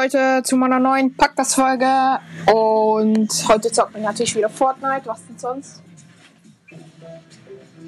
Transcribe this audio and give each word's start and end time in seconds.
Leute 0.00 0.44
zu 0.44 0.56
meiner 0.56 0.78
neuen 0.78 1.16
Pack 1.16 1.34
das 1.34 1.56
Folge 1.56 2.20
und 2.46 3.28
heute 3.48 3.72
zockt 3.72 3.94
man 3.94 4.02
natürlich 4.02 4.36
wieder 4.36 4.48
Fortnite, 4.48 5.06
was 5.06 5.26
denn 5.26 5.36
sonst? 5.36 5.82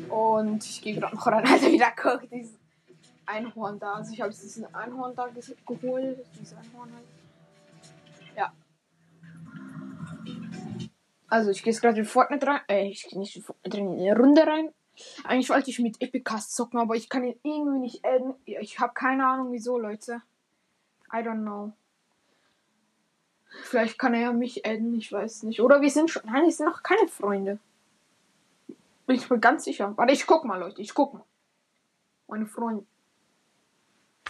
Und 0.08 0.64
ich 0.64 0.82
gehe 0.82 0.96
gerade 0.98 1.14
noch 1.14 1.24
rein, 1.28 1.46
Alter, 1.46 1.70
wieder 1.70 1.92
guck, 1.94 2.28
dieses 2.28 2.56
Einhorn 3.26 3.78
da. 3.78 3.92
Also 3.92 4.12
ich 4.12 4.20
habe 4.20 4.32
diesen 4.32 4.74
Einhorn 4.74 5.14
da 5.14 5.28
ge 5.28 5.40
geholt, 5.64 6.18
dieses 6.34 6.56
Einhorn 6.56 6.90
halt. 6.92 7.06
Ja. 8.36 8.52
Also 11.28 11.50
ich 11.52 11.62
gehe 11.62 11.72
jetzt 11.72 11.80
gerade 11.80 12.00
in 12.00 12.06
Fortnite 12.06 12.44
rein, 12.44 12.60
äh, 12.68 12.88
ich 12.88 13.04
gehe 13.04 13.20
nicht 13.20 13.36
in 13.36 13.42
Fortnite 13.42 13.76
rein, 13.76 13.92
in 13.92 14.00
eine 14.00 14.18
Runde 14.18 14.44
rein. 14.44 14.70
Eigentlich 15.22 15.50
wollte 15.50 15.70
ich 15.70 15.78
mit 15.78 16.02
Epicast 16.02 16.56
zocken, 16.56 16.80
aber 16.80 16.96
ich 16.96 17.08
kann 17.08 17.22
ihn 17.22 17.38
irgendwie 17.44 17.78
nicht 17.78 18.04
adden. 18.04 18.34
Ich 18.46 18.80
habe 18.80 18.94
keine 18.94 19.24
Ahnung 19.24 19.52
wieso, 19.52 19.78
Leute. 19.78 20.22
I 21.12 21.18
don't 21.18 21.42
know. 21.42 21.72
Vielleicht 23.62 23.98
kann 23.98 24.14
er 24.14 24.20
ja 24.20 24.32
mich 24.32 24.64
adden, 24.64 24.94
ich 24.94 25.10
weiß 25.10 25.42
nicht. 25.44 25.60
Oder 25.60 25.80
wir 25.80 25.90
sind 25.90 26.10
schon. 26.10 26.22
Nein, 26.24 26.44
wir 26.44 26.52
sind 26.52 26.66
noch 26.66 26.82
keine 26.82 27.08
Freunde. 27.08 27.58
Bin 29.06 29.16
ich 29.16 29.28
mir 29.28 29.40
ganz 29.40 29.64
sicher. 29.64 29.96
Warte, 29.96 30.12
ich 30.12 30.26
guck 30.26 30.44
mal, 30.44 30.58
Leute. 30.58 30.80
Ich 30.80 30.94
guck 30.94 31.14
mal. 31.14 31.24
Meine 32.28 32.46
Freunde. 32.46 32.86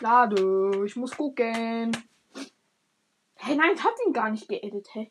Lade, 0.00 0.84
ich 0.86 0.96
muss 0.96 1.16
gucken. 1.16 1.94
Hey, 3.34 3.56
nein, 3.56 3.72
ich 3.74 3.84
hab 3.84 3.94
den 4.04 4.12
gar 4.12 4.30
nicht 4.30 4.48
geedit, 4.48 4.88
hey. 4.94 5.10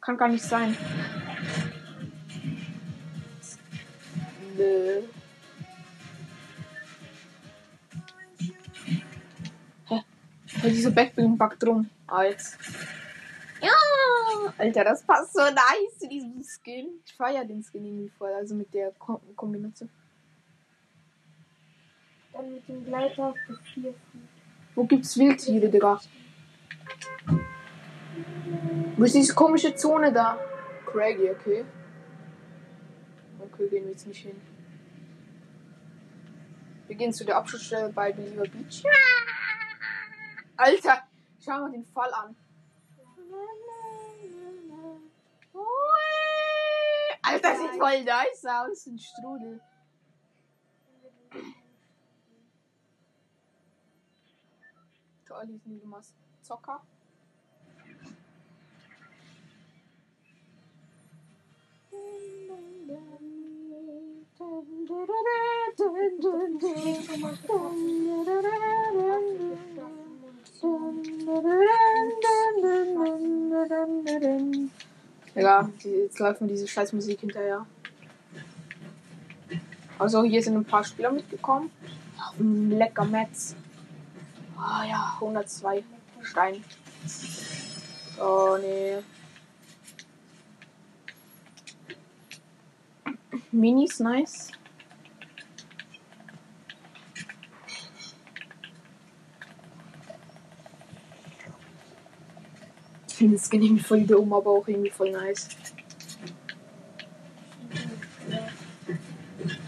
Kann 0.00 0.16
gar 0.16 0.28
nicht 0.28 0.44
sein. 0.44 0.76
Nö. 4.56 5.02
Hä, 10.64 10.70
diese 10.70 10.90
Backbling 10.90 11.36
backt 11.36 11.62
drum. 11.62 11.90
Ah, 12.06 12.22
jetzt. 12.22 12.58
Ja! 13.60 13.68
Alter, 14.56 14.84
das 14.84 15.02
passt 15.02 15.34
so 15.34 15.42
nice 15.42 15.98
zu 15.98 16.08
diesem 16.08 16.42
Skin. 16.42 16.86
Ich 17.04 17.12
feiere 17.12 17.44
den 17.44 17.62
Skin 17.62 17.84
irgendwie 17.84 18.08
voll, 18.08 18.32
also 18.32 18.54
mit 18.54 18.72
der 18.72 18.90
Ko 18.92 19.20
Kombination. 19.36 19.90
Dann 22.32 22.54
mit 22.54 22.66
dem 22.66 22.82
Gleiter 22.82 23.26
auf 23.26 23.36
der 23.46 23.56
4 23.74 23.94
Wo 24.74 24.84
gibt's 24.84 25.18
Wildtiere, 25.18 25.68
Digga? 25.68 26.00
Wo 28.96 29.04
ist 29.04 29.14
diese 29.14 29.34
komische 29.34 29.74
Zone 29.74 30.14
da? 30.14 30.38
Craggy, 30.86 31.30
okay. 31.30 31.64
Okay, 33.38 33.68
gehen 33.68 33.84
wir 33.84 33.90
jetzt 33.90 34.06
nicht 34.06 34.22
hin. 34.22 34.40
Wir 36.86 36.96
gehen 36.96 37.12
zu 37.12 37.26
der 37.26 37.36
Abschlussstelle 37.36 37.90
bei 37.90 38.12
Believer 38.12 38.44
Beach. 38.44 38.82
Alter, 40.56 41.02
schau 41.40 41.60
mal 41.60 41.72
den 41.72 41.84
Fall 41.84 42.12
an. 42.14 42.36
Alter, 47.22 47.56
sieht 47.56 47.76
voll 47.76 48.04
nice 48.04 48.44
aus. 48.44 48.86
Ein 48.86 48.98
Strudel. 48.98 49.60
Toll, 55.26 55.46
hier 55.46 55.58
sind 55.58 55.82
immer 55.82 56.00
Zocker. 56.42 56.82
Die, 75.82 75.88
jetzt 75.88 76.18
läuft 76.18 76.40
mir 76.40 76.48
diese 76.48 76.66
scheiß 76.66 76.92
Musik 76.92 77.20
hinterher. 77.20 77.66
Also 79.98 80.22
hier 80.22 80.42
sind 80.42 80.56
ein 80.56 80.64
paar 80.64 80.84
Spieler 80.84 81.10
mitgekommen. 81.10 81.70
Mm, 82.38 82.70
Lecker 82.70 83.04
Metz. 83.04 83.54
Ah 84.56 84.84
ja, 84.88 85.14
102 85.20 85.82
Stein. 86.22 86.64
Oh 88.20 88.56
nee. 88.60 88.98
Minis 93.52 94.00
nice. 94.00 94.50
Finde 103.14 103.36
das 103.36 103.48
Skin 103.48 103.62
irgendwie 103.62 103.82
voll 103.82 104.02
dumm, 104.02 104.32
aber 104.32 104.50
auch 104.50 104.66
irgendwie 104.66 104.90
voll 104.90 105.10
nice. 105.10 105.48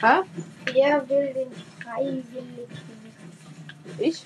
Hä? 0.00 0.22
Wer 0.72 1.08
will 1.08 1.32
den 1.32 1.52
freiwillig 1.82 2.68
Ich? 3.98 4.24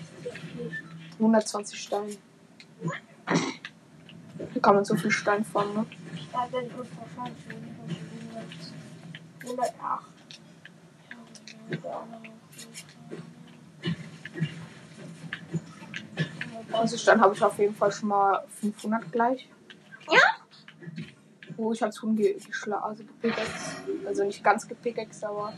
120 1.14 1.78
Steine. 1.78 2.16
Hier 4.53 4.62
kann 4.62 4.75
man 4.75 4.84
so 4.84 4.97
viel 4.97 5.10
Stein 5.10 5.44
fangen, 5.44 5.75
ne? 5.75 5.87
Ja, 6.32 6.48
dann 6.50 6.64
wird 6.64 6.88
wahrscheinlich 6.97 7.44
108. 9.42 10.04
Also 16.80 16.96
Stein 16.96 17.20
habe 17.20 17.34
ich 17.34 17.42
auf 17.42 17.58
jeden 17.58 17.74
Fall 17.74 17.92
schon 17.92 18.08
mal 18.08 18.42
500 18.58 19.12
gleich. 19.12 19.50
Ja? 20.10 20.18
Oh, 21.58 21.72
ich 21.72 21.82
habe 21.82 21.92
schon 21.92 22.16
ge 22.16 22.32
geschlagen, 22.32 22.82
also 22.82 23.04
gepickaxt. 23.04 23.82
Also 24.06 24.24
nicht 24.24 24.42
ganz 24.42 24.66
gepickaxt, 24.66 25.22
aber... 25.22 25.52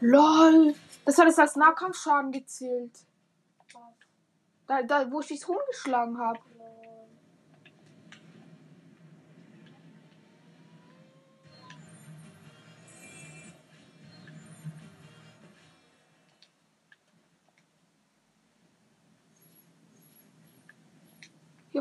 LOL! 0.00 0.74
Das 1.06 1.16
hat 1.16 1.28
es 1.28 1.38
als 1.38 1.56
Nahkampfschaden 1.56 2.32
gezählt. 2.32 2.98
Da, 4.66 4.82
da 4.82 5.10
wo 5.10 5.20
ich 5.20 5.28
das 5.28 5.48
Huhn 5.48 5.56
geschlagen 5.70 6.18
habe. 6.18 6.38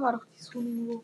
Hier 0.02 0.08
war 0.08 0.14
doch 0.14 0.26
dieses 0.26 0.52
Huhn 0.56 0.66
irgendwo. 0.66 1.04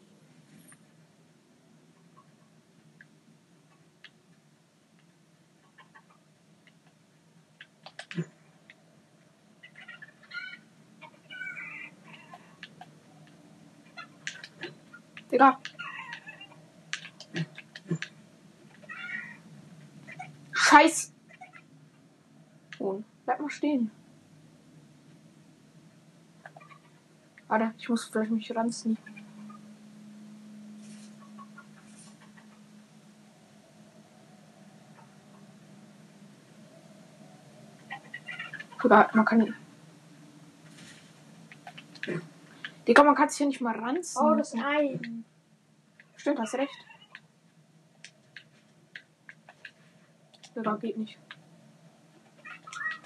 Digga. 15.31 15.59
Scheiß. 20.53 21.13
Huhn. 22.79 23.05
Bleib 23.25 23.39
mal 23.41 23.49
stehen. 23.51 23.91
Warte, 27.47 27.73
ich 27.77 27.87
muss 27.87 28.05
vielleicht 28.05 28.31
mich 28.31 28.53
ranziehen. 28.53 28.97
Oder 38.83 39.09
man 39.13 39.25
kann. 39.25 39.53
Digga, 42.87 43.03
man 43.03 43.15
kann 43.15 43.27
sich 43.27 43.39
ja 43.39 43.45
nicht 43.47 43.59
mal 43.59 43.77
ranziehen. 43.77 44.25
Oh, 44.25 44.35
das 44.35 44.53
Ei. 44.55 44.99
Stimmt, 46.15 46.39
hast 46.39 46.55
recht. 46.55 46.85
Digga, 50.55 50.75
geht 50.77 50.97
nicht. 50.97 51.17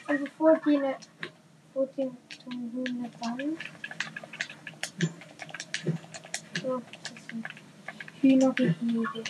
Also 0.07 0.25
vor 0.37 0.55
den 0.65 0.95
vor 1.73 1.87
zum 1.95 2.71
Hühner 2.73 3.09
dann. 3.21 3.57
So, 6.61 6.81
das 7.03 7.25
sind 7.25 7.45
Hühnergehege. 8.21 9.23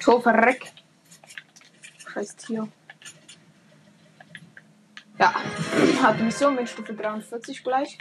So, 0.00 0.20
verreck. 0.20 0.72
Scheiß 1.98 2.36
Tier. 2.36 2.68
Ja, 5.18 5.34
hat 6.02 6.20
Mission 6.20 6.56
mit 6.56 6.68
Stufe 6.68 6.94
43 6.94 7.62
gleich. 7.62 7.96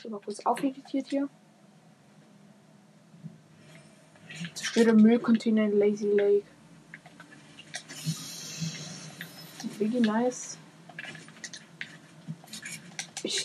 So, 0.00 0.08
mal 0.08 0.20
kurz 0.20 0.40
aufeditiert 0.46 1.08
hier. 1.08 1.28
Zerstöre 4.54 4.94
Müllcontainer 4.94 5.64
in 5.64 5.78
Lazy 5.78 6.06
Lake. 6.06 6.46
Really 9.78 10.00
nice. 10.00 10.56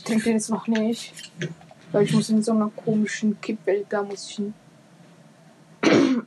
Trinke 0.08 0.24
den 0.24 0.34
jetzt 0.34 0.50
noch 0.50 0.68
nicht. 0.68 1.14
Weil 1.92 2.04
ich 2.04 2.14
muss 2.14 2.30
in 2.30 2.42
so 2.42 2.54
einer 2.54 2.70
komischen 2.70 3.40
Kippwelt, 3.42 3.88
da 3.90 4.04
muss 4.04 4.30
ich 4.30 4.40
ein, 4.40 4.54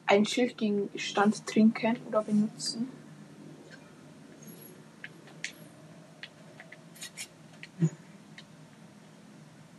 ein 0.07 0.27
Schild 0.27 0.59
gegen 0.59 0.91
Stand 0.97 1.47
trinken 1.47 1.97
oder 2.09 2.23
benutzen. 2.23 2.89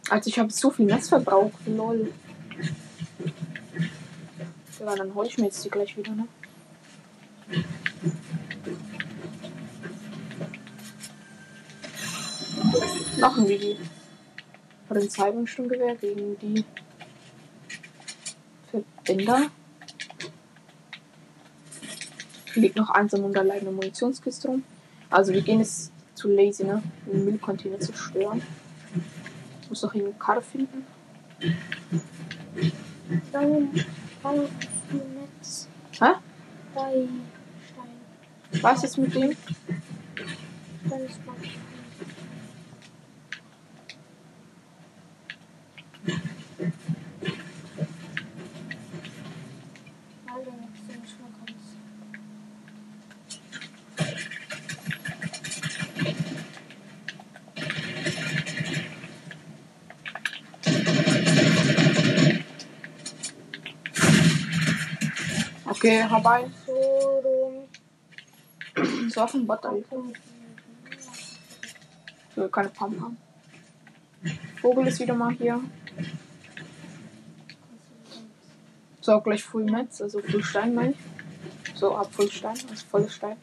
Also 0.10 0.30
ich 0.30 0.40
habe 0.40 0.52
so 0.52 0.72
viel 0.72 0.88
Netzverbrauch, 0.88 1.52
lol. 1.68 2.12
Ja, 4.80 4.96
dann 4.96 5.14
hol 5.14 5.26
ich 5.26 5.38
mir 5.38 5.46
jetzt 5.46 5.64
die 5.64 5.70
gleich 5.70 5.96
wieder, 5.96 6.12
ne? 6.12 6.28
Machen 13.20 13.48
wir 14.94 15.02
die. 15.02 15.08
Polizeibeamtengewehr 15.08 15.96
gegen 15.96 16.38
die 16.40 16.66
Verbänder. 18.70 19.50
Liegt 22.56 22.76
noch 22.76 22.90
einsam 22.90 23.24
und 23.24 23.38
allein 23.38 23.62
eine 23.62 23.72
Munitionskiste 23.72 24.48
rum. 24.50 24.64
Also 25.10 25.34
wir 25.34 25.42
gehen 25.42 25.60
jetzt 25.60 25.92
zu 26.16 26.28
Lazy, 26.28 26.64
ne? 26.64 26.84
Den 27.06 27.26
Müllcontainer 27.26 27.80
zu 27.80 27.94
stören. 27.94 28.42
Ich 29.62 29.70
muss 29.70 29.84
noch 29.84 29.94
eine 29.94 30.12
Karte 30.20 30.42
finden. 30.42 30.86
Hä? 36.00 36.14
bei 36.74 37.08
Stein. 37.68 38.62
Was 38.62 38.84
ist 38.84 38.98
mit 38.98 39.14
dem? 39.16 39.36
Dann 40.90 41.02
ist 41.02 41.20
Okay, 65.84 66.08
vorbei. 66.08 66.46
So 66.68 66.74
rum. 66.74 67.68
So 69.10 69.22
auf 69.22 69.32
dem 69.32 69.48
Bot. 69.48 69.66
Ich 72.30 72.38
will 72.38 72.50
keine 72.50 72.70
Pump 72.70 73.02
haben. 73.02 73.18
Vogel 74.62 74.86
ist 74.86 75.00
wieder 75.00 75.16
mal 75.16 75.34
hier. 75.34 75.60
So, 79.00 79.20
gleich 79.22 79.44
Full 79.44 79.64
Metz, 79.64 80.00
also 80.04 80.20
Full 80.20 80.44
Stein 80.44 80.76
meine 80.76 80.92
ich. 80.92 81.00
So, 81.74 81.96
ab 81.96 82.14
Full 82.14 82.30
Stein, 82.30 82.58
also 82.70 82.86
volle 82.86 83.10
Stein. 83.10 83.38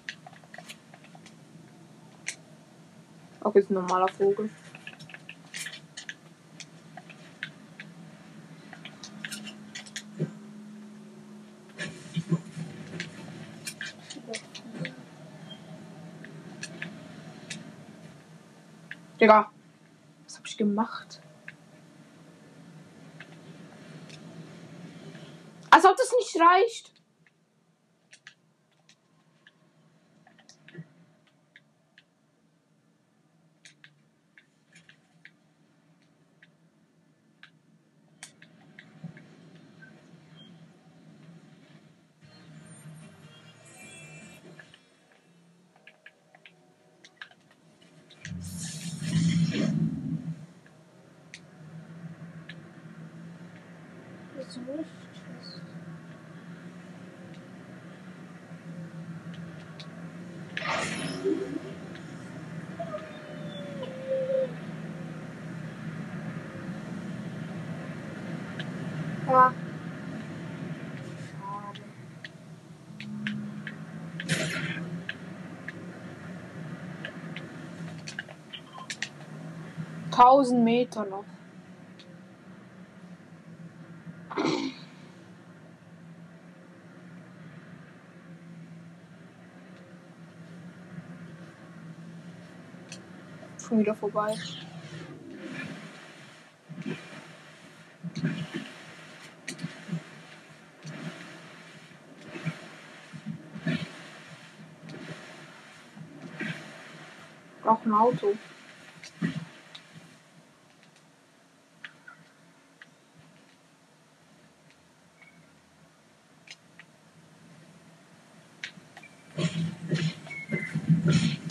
Okay, 3.40 3.58
ist 3.58 3.70
ein 3.70 3.74
normaler 3.74 4.06
Vogel. 4.06 4.48
Digga, 19.20 19.50
was 20.24 20.38
hab 20.38 20.46
ich 20.46 20.56
gemacht? 20.56 21.20
Als 25.70 25.84
ob 25.84 25.96
das 25.96 26.12
nicht 26.12 26.36
reicht. 26.40 26.92
Wieso 54.48 54.60
nicht? 54.60 54.88
Ja. 69.26 69.52
Schade. 71.28 71.82
Tausend 80.18 80.64
Meter 80.64 81.04
noch. 81.04 81.24
Schon 93.58 93.78
wieder 93.78 93.94
vorbei. 93.94 94.34
Braucht 107.62 107.86
ein 107.86 107.92
Auto. 107.92 108.34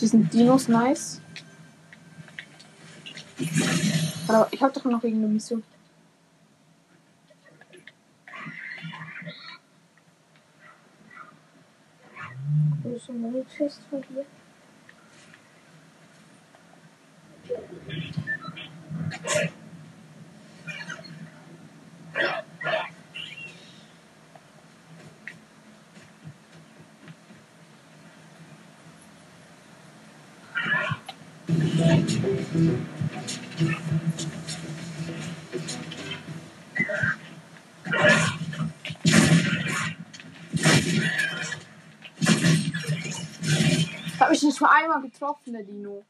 Die 0.08 0.12
sind 0.12 0.32
Dinos 0.32 0.68
nice. 0.68 1.20
Aber 4.26 4.48
ich 4.50 4.62
habe 4.62 4.72
doch 4.72 4.86
noch 4.86 5.04
irgendeine 5.04 5.34
Mission. 5.34 5.62
Wo 12.82 12.96
ist 12.96 13.10
ein 13.10 13.20
Manifest 13.20 13.82
von 13.90 14.00
dir? 14.00 14.24
Ich 32.06 32.47
habe 44.18 44.30
mich 44.30 44.42
nicht 44.42 44.60
nur 44.60 44.72
einmal 44.72 45.02
getroffen, 45.02 45.52
der 45.52 45.62
Dino. 45.62 46.04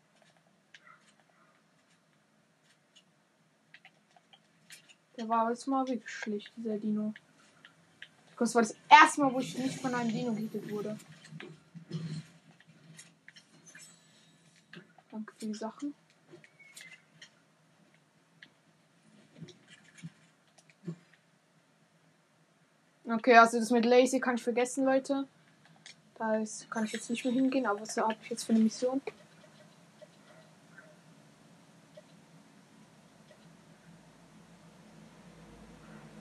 Der 5.18 5.28
war 5.28 5.50
jetzt 5.50 5.66
mal 5.66 5.86
wirklich 5.86 6.08
schlecht, 6.08 6.50
dieser 6.56 6.78
Dino. 6.78 7.12
Das 8.38 8.54
war 8.54 8.62
das 8.62 8.74
erste 8.88 9.20
Mal, 9.20 9.34
wo 9.34 9.40
ich 9.40 9.58
nicht 9.58 9.78
von 9.80 9.94
einem 9.94 10.10
Dino 10.10 10.32
gehittet 10.32 10.70
wurde. 10.70 10.98
Danke 15.10 15.32
für 15.36 15.46
die 15.46 15.54
Sachen. 15.54 15.94
Okay, 23.10 23.36
also 23.36 23.58
das 23.58 23.70
mit 23.70 23.86
Lazy 23.86 24.20
kann 24.20 24.34
ich 24.34 24.42
vergessen, 24.42 24.84
Leute. 24.84 25.26
Da 26.18 26.36
ist, 26.36 26.70
kann 26.70 26.84
ich 26.84 26.92
jetzt 26.92 27.08
nicht 27.08 27.24
mehr 27.24 27.32
hingehen, 27.32 27.64
aber 27.64 27.80
was 27.80 27.96
habe 27.96 28.14
ich 28.22 28.30
jetzt 28.30 28.44
für 28.44 28.52
eine 28.52 28.62
Mission? 28.62 29.00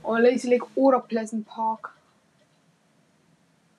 Oh, 0.04 0.16
Lazy 0.16 0.50
Lake 0.50 0.66
oder 0.76 1.02
Pleasant 1.02 1.46
Park. 1.46 1.94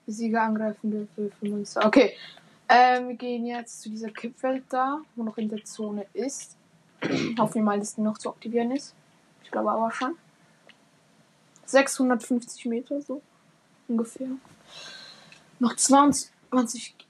Sieger 0.06 0.42
angreifen 0.42 1.08
für 1.14 1.30
Monster. 1.48 1.86
Okay. 1.86 2.14
Ähm, 2.68 3.08
wir 3.08 3.14
gehen 3.14 3.46
jetzt 3.46 3.80
zu 3.80 3.88
dieser 3.88 4.10
Kippwelt 4.10 4.64
da, 4.68 5.00
wo 5.16 5.22
noch 5.22 5.38
in 5.38 5.48
der 5.48 5.64
Zone 5.64 6.06
ist. 6.12 6.56
Hoffen 7.38 7.54
wir 7.54 7.62
mal, 7.62 7.78
dass 7.78 7.94
die 7.94 8.02
noch 8.02 8.18
zu 8.18 8.28
aktivieren 8.28 8.72
ist. 8.72 8.94
Ich 9.42 9.50
glaube 9.50 9.70
aber 9.70 9.90
schon. 9.90 10.16
650 11.68 12.64
Meter 12.66 13.00
so 13.00 13.22
ungefähr. 13.86 14.28
Noch 15.58 15.76
20 15.76 16.32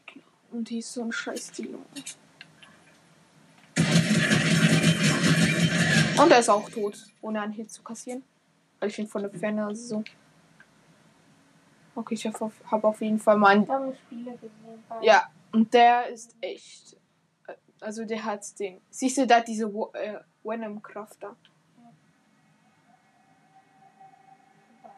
Gegner. 0.07 0.23
Und 0.51 0.69
die 0.71 0.79
ist 0.79 0.93
so 0.93 1.03
ein 1.03 1.13
scheiß 1.13 1.53
Dino. 1.53 1.79
Und 6.21 6.33
er 6.33 6.39
ist 6.41 6.49
auch 6.49 6.69
tot, 6.71 7.07
ohne 7.21 7.41
einen 7.41 7.53
Hit 7.53 7.71
zu 7.71 7.83
kassieren. 7.83 8.25
Weil 8.81 8.89
ich 8.89 8.99
ihn 8.99 9.07
von 9.07 9.23
der 9.23 9.31
Ferne 9.31 9.67
also 9.67 9.87
so. 9.87 10.05
Okay, 11.95 12.15
ich 12.15 12.27
habe 12.27 12.41
auf, 12.41 12.53
hab 12.71 12.85
auf 12.85 13.01
jeden 13.01 13.19
Fall 13.19 13.37
meinen. 13.37 13.67
Ja, 15.03 15.29
und 15.53 15.73
der 15.75 16.09
ist 16.09 16.37
echt. 16.41 16.97
äh, 17.47 17.55
Also 17.81 18.05
der 18.05 18.25
hat 18.25 18.59
den. 18.59 18.81
Siehst 18.91 19.19
du 19.19 19.27
da 19.27 19.41
diese 19.41 19.67
äh, 19.95 20.19
Venom-Kraft 20.43 21.23
da? 21.23 21.37
bei. 21.39 21.39
Vielleicht 24.83 24.83
ist 24.83 24.89
er 24.89 24.93
auch 24.93 24.98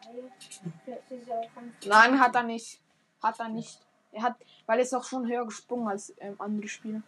Nein, 1.85 2.19
hat 2.19 2.35
er 2.35 2.43
nicht. 2.43 2.79
Hat 3.21 3.39
er 3.39 3.49
nicht. 3.49 3.79
Er 4.11 4.23
hat, 4.23 4.35
weil 4.65 4.79
er 4.79 4.83
ist 4.83 4.93
auch 4.93 5.03
schon 5.03 5.27
höher 5.27 5.45
gesprungen 5.45 5.87
als 5.87 6.13
ähm, 6.19 6.35
andere 6.39 6.67
Spieler. 6.67 7.01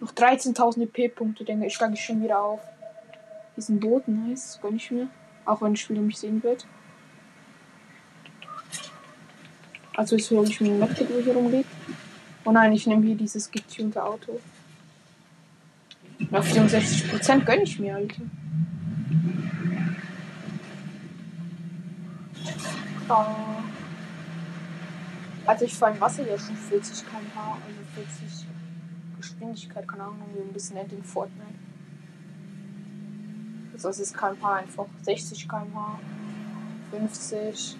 Noch 0.00 0.12
13.000 0.12 0.82
EP-Punkte, 0.82 1.44
denke 1.44 1.66
ich, 1.66 1.74
steige 1.74 1.94
ich 1.94 2.04
schon 2.04 2.22
wieder 2.22 2.40
auf. 2.40 2.60
Diesen 3.56 3.80
Boot, 3.80 4.08
nice, 4.08 4.58
gönn 4.62 4.76
ich 4.76 4.90
mir. 4.90 5.08
Auch 5.44 5.60
wenn 5.60 5.74
der 5.74 5.78
Spieler 5.78 6.00
mich 6.00 6.18
sehen 6.18 6.42
wird. 6.42 6.66
Also 9.94 10.16
jetzt 10.16 10.30
hole 10.30 10.48
ich 10.48 10.60
mir 10.60 10.70
ein 10.70 10.78
Medkit, 10.78 11.08
wo 11.10 11.20
hier 11.20 11.34
rumliegt. 11.34 11.68
Oh 12.44 12.50
nein, 12.50 12.72
ich 12.72 12.86
nehme 12.86 13.04
hier 13.04 13.16
dieses 13.16 13.50
getunte 13.50 14.02
Auto. 14.02 14.40
Auf 16.30 16.46
64% 16.46 17.44
gönn 17.44 17.60
ich 17.62 17.78
mir, 17.78 17.96
Alter. 17.96 18.22
Oh. 23.12 23.26
Also 25.44 25.66
ich 25.66 25.74
fahre 25.74 25.92
im 25.92 26.00
Wasser 26.00 26.26
ja 26.26 26.38
schon 26.38 26.56
40 26.56 27.04
km/h, 27.04 27.58
also 27.66 28.08
40 28.18 28.46
Geschwindigkeit, 29.18 29.86
keine 29.86 30.04
Ahnung, 30.04 30.22
wie 30.34 30.40
ein 30.40 30.52
bisschen 30.52 30.78
in 30.78 31.04
Fortnite. 31.04 31.58
Also 33.74 33.88
das 33.88 34.00
ist 34.00 34.16
km/h 34.16 34.54
einfach 34.54 34.86
60 35.02 35.46
km/h, 35.46 35.98
50, 36.90 37.76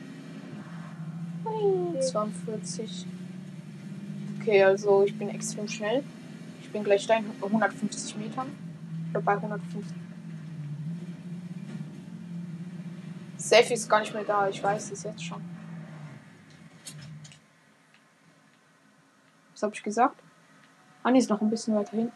hui, 1.45 2.01
42. 2.01 3.07
Okay, 4.39 4.65
also 4.65 5.05
ich 5.05 5.17
bin 5.17 5.31
extrem 5.31 5.67
schnell. 5.69 6.05
Ich 6.61 6.71
bin 6.71 6.85
gleich 6.85 7.07
da 7.07 7.17
in 7.17 7.25
150 7.41 8.17
Metern. 8.17 8.49
Oder 9.13 9.23
bei 9.23 9.33
150. 9.33 10.02
Safe 13.53 13.75
ist 13.75 13.87
gar 13.87 14.01
nicht 14.01 14.15
mehr 14.15 14.25
da, 14.25 14.49
ich 14.49 14.63
weiß 14.63 14.93
es 14.93 15.03
jetzt 15.03 15.23
schon. 15.23 15.45
Was 19.53 19.63
habe 19.63 19.75
ich 19.75 19.83
gesagt? 19.83 20.23
Anni 21.03 21.19
ist 21.19 21.29
noch 21.29 21.39
ein 21.43 21.51
bisschen 21.51 21.75
weiter 21.75 21.95
hin. 21.95 22.11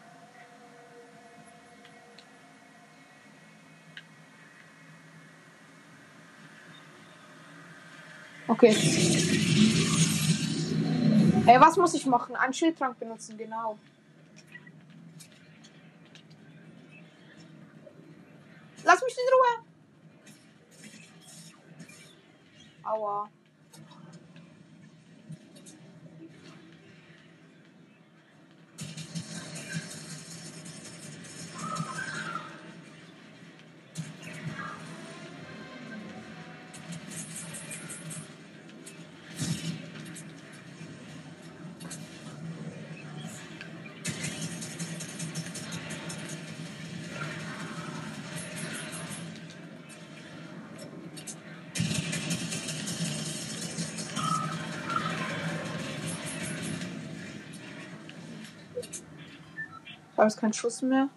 Okay. 8.47 8.75
Ey, 11.45 11.61
was 11.61 11.77
muss 11.77 11.93
ich 11.93 12.07
machen? 12.07 12.35
Einen 12.35 12.53
Schildtrank 12.53 12.97
benutzen, 12.97 13.37
genau. 13.37 13.77
Lass 18.83 19.03
mich 19.03 19.15
in 19.15 19.33
Ruhe! 19.35 19.66
Aua. 22.87 23.29
Ich 23.33 23.36
habe 60.27 60.33
jetzt 60.33 60.41
keinen 60.41 60.53
Schuss 60.53 60.81
mehr. 60.81 61.09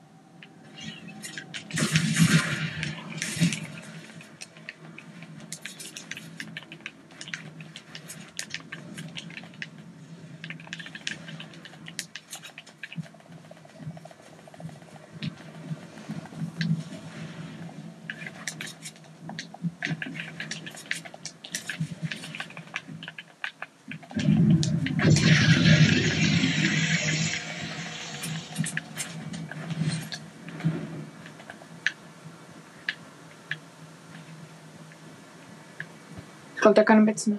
Glaube, 36.71 36.75
der 36.75 36.83
hat 36.83 36.89
keine 36.89 37.01
Metz 37.01 37.27
mehr. 37.27 37.39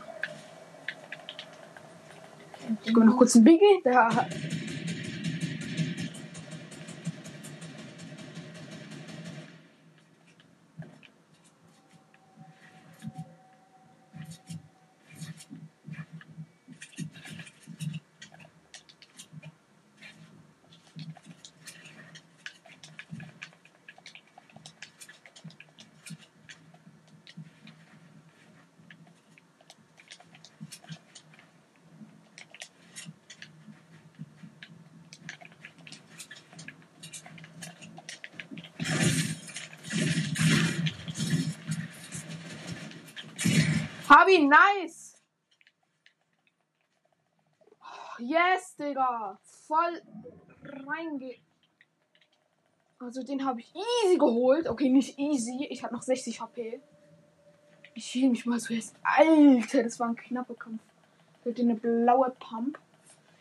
Ich 2.84 2.94
gebe 2.94 3.06
noch 3.06 3.18
kurz 3.18 3.36
ein 3.36 3.44
Biggie. 3.44 3.82
Der 3.84 4.28
ihn, 44.36 44.50
nice! 44.50 45.16
Yes, 48.20 48.76
Digga! 48.76 49.40
Voll 49.68 50.02
reinge. 50.64 51.36
Also 53.00 53.24
den 53.24 53.44
habe 53.44 53.62
ich 53.62 53.74
easy 53.74 54.18
geholt. 54.18 54.68
Okay, 54.68 54.90
nicht 54.90 55.18
easy. 55.18 55.66
Ich 55.70 55.84
hatte 55.84 55.96
noch 55.96 56.04
60 56.04 56.40
HP. 56.40 56.82
Ich 57.96 58.08
hielt 58.08 58.32
mich 58.32 58.46
mal 58.46 58.60
so 58.60 58.74
jetzt. 58.74 58.96
Alter, 59.02 59.84
das 59.84 60.00
war 60.00 60.10
ein 60.10 60.16
knapper 60.16 60.54
Kampf. 60.54 60.82
Hat 61.44 61.60
eine 61.60 61.76
blaue 61.76 62.30
Pump. 62.40 62.80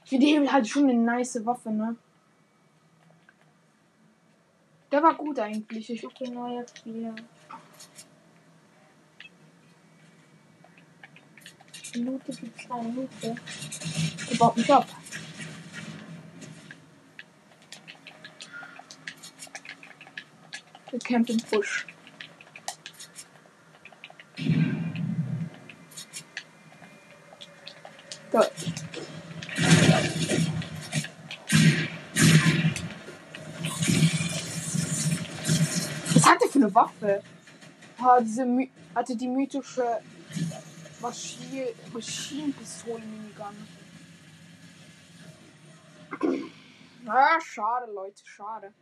Ich 0.05 0.11
finde 0.11 0.27
die 0.27 0.33
Hebel 0.33 0.51
halt 0.51 0.67
schon 0.67 0.85
eine 0.89 0.95
nice 0.95 1.45
Waffe, 1.45 1.71
ne? 1.71 1.97
Der 4.91 5.03
war 5.03 5.15
gut 5.15 5.39
eigentlich. 5.39 5.91
Ich 5.91 6.03
Ich 6.03 6.15
bin 6.15 6.35
neuer 6.35 6.65
Gibt 12.03 12.71
eine 12.71 12.89
Minute. 12.89 13.37
Der 14.31 14.37
baut 14.39 14.57
mich 14.57 14.73
ab. 14.73 14.87
Der 20.91 20.99
campt 21.01 21.31
im 21.31 21.37
Busch. 21.51 21.87
Da. 28.31 28.47
Was 36.15 36.27
hat 36.27 36.41
der 36.41 36.49
für 36.49 36.59
eine 36.59 36.75
Waffe? 36.75 37.23
Ah, 37.99 38.21
diese 38.21 38.47
My 38.47 38.71
hatte 38.95 39.17
die 39.17 39.29
mythische 39.29 40.01
Maschine, 41.01 41.69
Maschinenpistole 41.93 43.03
Minigun. 43.05 43.57
Ah, 47.07 47.41
schade, 47.41 47.91
Leute, 47.93 48.23
schade. 48.25 48.73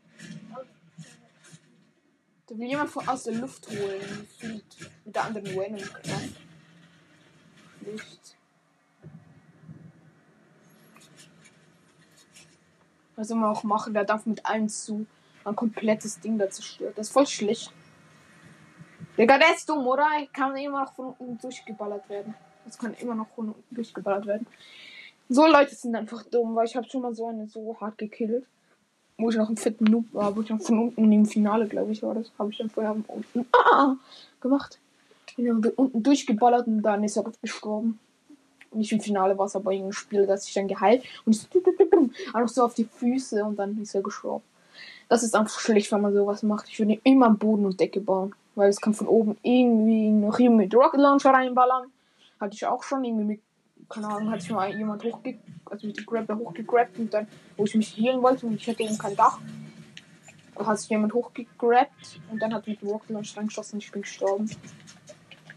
Da 2.46 2.58
will 2.58 2.66
jemand 2.66 2.90
von 2.90 3.06
aus 3.06 3.24
der 3.24 3.34
Luft 3.34 3.68
holen. 3.68 4.26
Fliegt 4.38 4.90
mit 5.04 5.14
der 5.14 5.24
anderen 5.24 5.46
Venom 5.46 5.80
Kraft. 5.80 6.40
Schlicht. 7.78 8.36
Was 13.16 13.28
soll 13.28 13.38
man 13.38 13.50
auch 13.50 13.64
machen? 13.64 13.94
Der 13.94 14.04
darf 14.04 14.26
mit 14.26 14.44
allem 14.46 14.68
zu 14.68 15.06
ein 15.44 15.56
komplettes 15.56 16.20
Ding 16.20 16.38
da 16.38 16.50
zerstört. 16.50 16.98
Das 16.98 17.08
ist 17.08 17.12
voll 17.12 17.26
schlecht. 17.26 17.72
Digga, 19.18 19.36
der 19.36 19.54
ist 19.54 19.68
dumm, 19.68 19.84
oder? 19.86 20.06
Kann 20.32 20.56
immer 20.56 20.84
noch 20.84 20.92
von 20.94 21.14
unten 21.18 21.38
durchgeballert 21.38 22.08
werden. 22.08 22.34
Das 22.64 22.78
kann 22.78 22.94
immer 23.00 23.16
noch 23.16 23.26
von 23.34 23.48
unten 23.48 23.74
durchgeballert 23.74 24.26
werden. 24.26 24.46
So 25.28 25.46
Leute 25.46 25.74
sind 25.74 25.96
einfach 25.96 26.22
dumm, 26.24 26.54
weil 26.54 26.66
ich 26.66 26.76
habe 26.76 26.88
schon 26.88 27.02
mal 27.02 27.14
so 27.14 27.26
eine 27.26 27.48
so 27.48 27.76
hart 27.80 27.98
gekillt. 27.98 28.46
Wo 29.18 29.30
ich 29.30 29.36
noch 29.36 29.50
im 29.50 29.56
vierten 29.56 29.84
Noob 29.84 30.04
war, 30.12 30.36
wo 30.36 30.42
ich 30.42 30.48
noch 30.48 30.60
von 30.60 30.78
unten 30.78 31.10
im 31.10 31.26
Finale, 31.26 31.66
glaube 31.66 31.90
ich, 31.90 32.00
war 32.04 32.14
das. 32.14 32.30
Habe 32.38 32.52
ich 32.52 32.58
dann 32.58 32.70
vorher 32.70 32.94
von 32.94 33.04
unten 33.08 33.46
ah, 33.52 33.96
gemacht. 34.40 34.78
Bin 35.36 35.46
dann 35.46 35.72
unten 35.72 36.02
durchgeballert 36.02 36.68
und 36.68 36.82
dann 36.82 37.02
ist 37.02 37.16
er 37.16 37.24
gestorben. 37.42 37.98
Nicht 38.72 38.92
im 38.92 39.00
Finale 39.00 39.36
war 39.36 39.46
es 39.46 39.56
aber 39.56 39.72
irgendein 39.72 39.94
Spiel, 39.94 40.26
das 40.26 40.44
sich 40.44 40.54
dann 40.54 40.68
geheilt 40.68 41.02
und 41.24 41.34
ist 41.34 41.48
einfach 42.32 42.48
so 42.48 42.62
auf 42.62 42.74
die 42.74 42.84
Füße 42.84 43.44
und 43.44 43.58
dann 43.58 43.80
ist 43.82 43.94
er 43.94 44.02
gestorben. 44.02 44.44
Das 45.08 45.24
ist 45.24 45.34
einfach 45.34 45.58
schlecht, 45.58 45.90
wenn 45.90 46.02
man 46.02 46.14
sowas 46.14 46.42
macht. 46.44 46.68
Ich 46.68 46.78
würde 46.78 47.00
immer 47.02 47.30
Boden 47.30 47.64
und 47.64 47.80
Decke 47.80 48.00
bauen. 48.00 48.34
Weil 48.58 48.70
es 48.70 48.80
kann 48.80 48.92
von 48.92 49.06
oben 49.06 49.36
irgendwie 49.44 50.10
noch 50.10 50.36
jemand 50.40 50.58
mit 50.58 50.74
Rocket 50.74 50.98
Launcher 50.98 51.30
reinballern. 51.30 51.92
Hatte 52.40 52.56
ich 52.56 52.66
auch 52.66 52.82
schon 52.82 53.04
irgendwie 53.04 53.24
mit, 53.24 53.40
keine 53.88 54.08
Ahnung, 54.08 54.32
hat 54.32 54.42
sich 54.42 54.50
mal 54.50 54.76
jemand 54.76 55.04
hochge 55.04 55.38
also 55.66 55.86
mit 55.86 55.96
dem 55.96 56.04
Grabber 56.04 56.36
hochgegrabt 56.36 56.98
und 56.98 57.14
dann, 57.14 57.28
wo 57.56 57.66
ich 57.66 57.76
mich 57.76 57.96
healen 57.96 58.20
wollte 58.20 58.46
und 58.46 58.54
ich 58.54 58.68
hatte 58.68 58.82
oben 58.82 58.98
kein 58.98 59.14
Dach, 59.14 59.38
hat 60.56 60.80
sich 60.80 60.88
jemand 60.88 61.14
hochgegrabt 61.14 62.20
und 62.32 62.42
dann 62.42 62.52
hat 62.52 62.66
mit 62.66 62.82
Rocket 62.82 63.10
Launcher 63.10 63.36
reingeschossen 63.36 63.76
und 63.76 63.84
ich 63.84 63.92
bin 63.92 64.02
gestorben. 64.02 64.50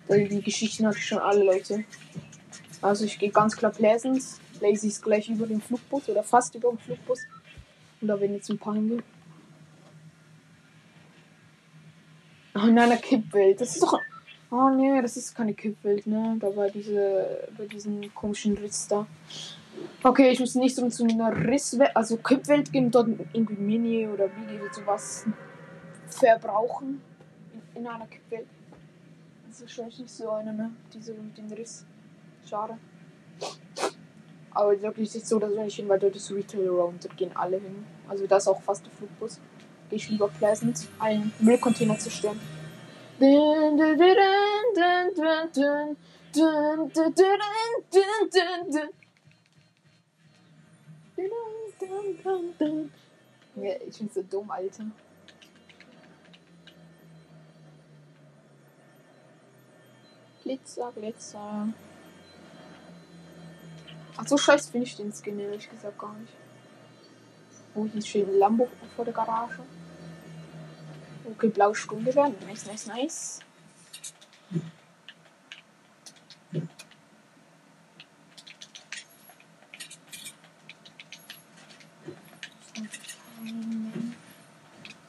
Weil 0.07 0.27
die 0.27 0.43
Geschichten 0.43 0.85
hatte 0.85 0.99
ich 0.99 1.07
schon 1.07 1.17
alle 1.17 1.43
Leute. 1.43 1.83
Also 2.83 3.05
ich 3.05 3.17
gehe 3.17 3.31
ganz 3.31 3.57
klar 3.57 3.71
Pleasance. 3.71 4.39
Lazy 4.59 4.89
ist 4.89 5.01
gleich 5.01 5.27
über 5.27 5.47
dem 5.47 5.59
Flugbus 5.59 6.07
oder 6.07 6.21
fast 6.21 6.53
über 6.53 6.69
dem 6.69 6.77
Flugbus. 6.77 7.21
Und 7.99 8.09
da 8.09 8.19
werden 8.19 8.35
jetzt 8.35 8.51
ein 8.51 8.59
paar 8.59 8.75
hingehen. 8.75 9.01
Oh 12.53 12.65
nein, 12.65 12.79
eine 12.79 12.97
Kippwelt. 12.97 13.61
Das 13.61 13.75
ist 13.75 13.83
doch. 13.83 13.99
Oh 14.49 14.69
nee, 14.69 15.01
das 15.01 15.15
ist 15.15 15.33
keine 15.33 15.53
Kippwelt, 15.53 16.05
ne? 16.07 16.35
Da 16.39 16.55
war 16.55 16.69
diese. 16.69 17.47
bei 17.57 17.65
diesem 17.65 18.13
komischen 18.13 18.57
Riss 18.57 18.87
da. 18.87 19.07
Okay, 20.03 20.31
ich 20.31 20.39
muss 20.39 20.55
nicht 20.55 20.75
so 20.75 20.87
zu 20.89 21.05
einer 21.05 21.35
Risswelt, 21.47 21.95
also 21.95 22.17
Kippwelt 22.17 22.71
gehen 22.73 22.91
dort 22.91 23.07
irgendwie 23.33 23.55
Mini 23.55 24.07
oder 24.07 24.25
wie 24.25 24.45
die 24.47 24.59
sowas 24.73 25.25
verbrauchen. 26.09 27.01
In, 27.53 27.81
in 27.81 27.87
einer 27.87 28.07
Kippwelt. 28.07 28.47
Das 29.47 29.57
ist 29.57 29.61
wahrscheinlich 29.63 29.99
nicht 29.99 30.11
so 30.11 30.29
eine, 30.31 30.53
ne? 30.53 30.71
Diese 30.93 31.13
mit 31.13 31.37
dem 31.37 31.51
Riss. 31.53 31.85
Schade. 32.49 32.77
Aber 34.53 34.81
wirklich 34.81 35.15
ist 35.15 35.23
es 35.23 35.29
so, 35.29 35.39
dass 35.39 35.51
wir 35.51 35.63
nicht 35.63 35.75
hin, 35.75 35.87
weil 35.87 35.99
dort 35.99 36.15
ist 36.15 36.31
Retail 36.31 36.67
Round. 36.67 37.05
Dort 37.05 37.15
gehen 37.15 37.31
alle 37.35 37.57
hin. 37.57 37.85
Also 38.07 38.27
da 38.27 38.37
ist 38.37 38.47
auch 38.47 38.61
fast 38.61 38.85
der 38.85 38.91
Flugbus 38.91 39.39
ich 39.91 40.09
über 40.09 40.27
Pleasant, 40.29 40.87
einen 40.99 41.33
Müllcontainer 41.39 41.97
zu 41.97 42.09
stören. 42.09 42.39
Ja, 53.55 53.73
ich 53.87 53.97
bin 53.97 54.09
so 54.13 54.23
dumm, 54.23 54.49
Alter. 54.49 54.85
Glitzer, 60.43 60.91
Glitzer. 60.95 61.67
Ach 64.17 64.27
so 64.27 64.37
scheiße 64.37 64.71
finde 64.71 64.87
ich 64.87 64.95
den 64.95 65.13
Skin 65.13 65.39
ehrlich 65.39 65.69
gesagt 65.69 65.97
gar 65.97 66.13
nicht. 66.13 66.33
Oh, 67.73 67.85
hier 67.85 68.01
steht 68.01 68.27
ein 68.27 68.37
Lambo 68.37 68.67
vor 68.95 69.05
der 69.05 69.13
Garage. 69.13 69.61
Okay, 71.25 71.49
blaue 71.49 71.75
Sturmgewehr. 71.75 72.31
Nice, 72.47 72.65
nice, 72.65 72.87
nice. 72.87 73.39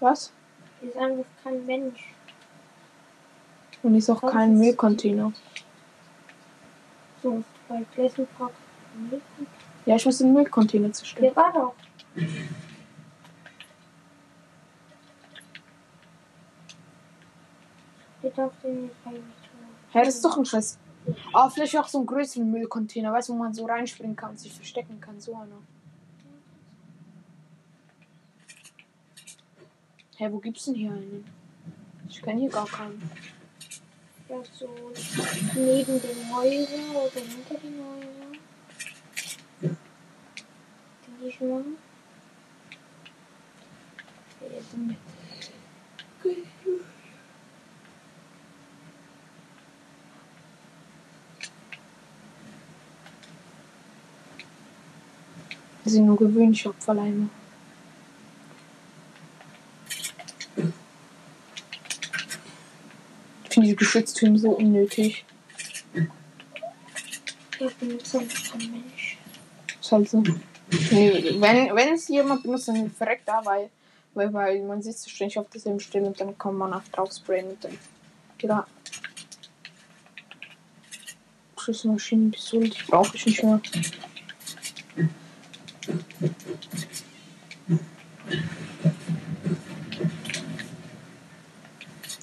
Was? 0.01 0.33
Ist 0.81 0.97
einfach 0.97 1.25
kein 1.45 1.65
Mensch. 1.65 2.13
Und 3.83 3.95
ist 3.95 4.11
auch 4.11 4.21
kein 4.21 4.59
Müllcontainer. 4.59 5.33
So, 7.23 7.45
bei 7.69 7.85
Pleasant 7.95 8.29
Park. 8.37 8.53
Ja, 9.87 9.97
ich 9.97 10.05
muss 10.05 10.19
den 10.19 10.33
Müllcontainer 10.33 10.93
zerstören. 10.93 11.25
Hier 11.25 11.37
war 11.37 11.53
doch. 11.53 11.75
Steht 18.23 18.39
auf 18.39 18.53
dem 18.63 18.89
eigentlich. 19.05 19.25
Hä, 19.91 20.05
das 20.05 20.15
ist 20.15 20.25
doch 20.25 20.39
ein 20.39 20.45
Scheiß. 20.45 20.79
Aber 21.33 21.51
vielleicht 21.51 21.77
auch 21.77 21.89
so 21.89 21.99
einen 21.99 22.07
größeren 22.07 22.49
Müllcontainer, 22.49 23.13
weißt 23.13 23.31
du, 23.31 23.33
wo 23.33 23.39
man 23.39 23.53
so 23.53 23.67
reinspringen 23.67 24.15
kann 24.15 24.31
und 24.31 24.39
sich 24.39 24.55
verstecken 24.55 25.01
kann. 25.01 25.21
So 25.21 25.35
einer. 25.35 25.59
Hä, 30.19 30.29
wo 30.31 30.39
gibt's 30.39 30.67
denn 30.67 30.77
hier 30.77 30.93
einen? 30.93 31.25
Ich 32.09 32.23
kenne 32.23 32.43
hier 32.43 32.51
gar 32.51 32.67
keinen. 32.67 33.11
Ja, 34.29 34.37
so 34.53 34.69
neben 35.57 36.01
den 36.01 36.33
Häusern 36.33 36.91
oder 36.95 37.21
hinter 37.21 37.55
den 37.55 37.75
Häusern. 37.85 38.39
Denke 39.61 41.27
ich 41.27 41.41
mal. 41.41 41.65
Ja, 44.41 46.33
sind 55.93 56.07
nur 56.07 56.17
gewöhnliche 56.17 56.69
Opferleimer. 56.71 57.29
Ich 63.45 63.55
finde 63.55 63.69
die 63.69 63.77
Geschütztürme 63.77 64.39
so 64.39 64.51
unnötig. 64.51 65.25
Ich 67.59 67.75
bin 67.77 67.93
einfach 67.93 68.51
kein 68.51 68.71
Mensch. 68.71 69.19
Ist 69.81 69.93
halt 69.93 70.09
so. 70.09 70.23
Nee, 70.91 71.37
wenn, 71.39 71.77
wenn 71.77 71.95
es 71.95 72.09
jemand 72.09 72.43
benutzt, 72.43 72.69
dann 72.69 72.91
verreckt 72.91 73.29
da, 73.29 73.45
weil, 73.45 73.69
weil, 74.15 74.33
weil 74.33 74.63
man 74.63 74.83
sitzt 74.83 75.11
ständig 75.11 75.39
auf 75.39 75.51
derselben 75.51 75.81
Stelle 75.81 76.07
und 76.07 76.19
dann 76.19 76.37
kann 76.39 76.57
man 76.57 76.73
auf 76.73 76.89
drauf 76.89 77.13
sprayen 77.13 77.51
und 77.51 77.63
dann 77.63 77.77
er. 78.43 78.67
Schussmaschinenpistole, 81.59 82.71
die 82.71 82.83
brauche 82.89 83.17
ich 83.17 83.27
nicht 83.27 83.43
mehr. 83.45 83.61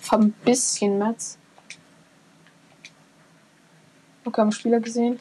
Hab 0.09 0.21
ein 0.21 0.31
bisschen 0.45 0.97
Metz. 0.97 1.37
Okay, 4.23 4.41
haben 4.41 4.51
Spieler 4.51 4.79
gesehen. 4.79 5.19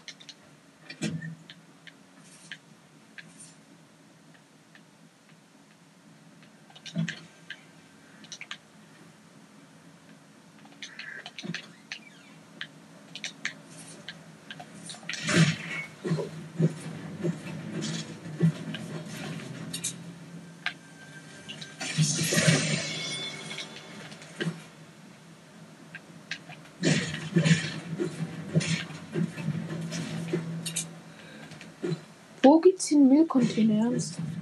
Müllcontainer? 33.57 33.93
Ernsthaft? 33.93 34.39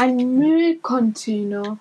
Ein 0.00 0.38
Müllcontainer. 0.38 1.78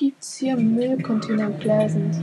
Gibt's 0.00 0.38
hier 0.38 0.56
Müllcontainer 0.56 1.48
in 1.48 1.58
Pleasant? 1.58 2.16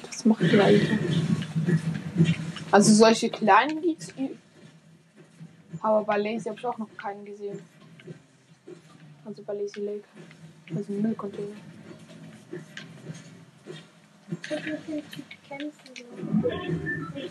Das 0.00 0.24
macht 0.24 0.40
weiter. 0.40 0.98
Also 2.70 2.94
solche 2.94 3.28
kleinen 3.28 3.82
gibt's. 3.82 4.14
Aber 5.82 6.04
bei 6.04 6.16
Lazy 6.16 6.44
habe 6.48 6.58
ich 6.58 6.64
auch 6.64 6.78
noch 6.78 6.88
keinen 6.96 7.26
gesehen. 7.26 7.58
Also 9.26 9.42
bei 9.42 9.52
Lazy 9.52 9.80
Lake. 9.80 10.04
Also 10.74 10.90
Müllcontainer. 10.94 11.52
Ich 15.56 15.66
hab 15.66 15.76
mit 15.76 15.88
dem 15.88 15.94
Typ 15.94 16.40
kämpfen 16.40 17.24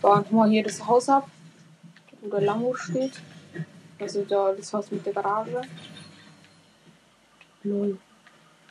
Da, 0.00 0.22
guck 0.22 0.32
mal 0.32 0.48
hier 0.48 0.62
das 0.62 0.86
Haus 0.86 1.08
ab, 1.08 1.28
wo 2.20 2.30
der 2.30 2.40
Lambo 2.40 2.74
steht. 2.74 3.20
Also 3.98 4.24
da 4.24 4.54
das 4.54 4.72
Haus 4.72 4.90
mit 4.90 5.04
der 5.04 5.12
Garage. 5.12 5.60
Lol. 7.62 7.98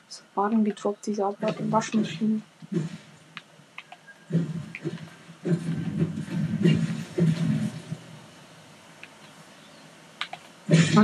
Was 0.08 0.24
war 0.34 0.50
denn 0.50 0.64
getroppt, 0.64 1.06
diese 1.06 1.24
Waschmaschine? 1.70 2.42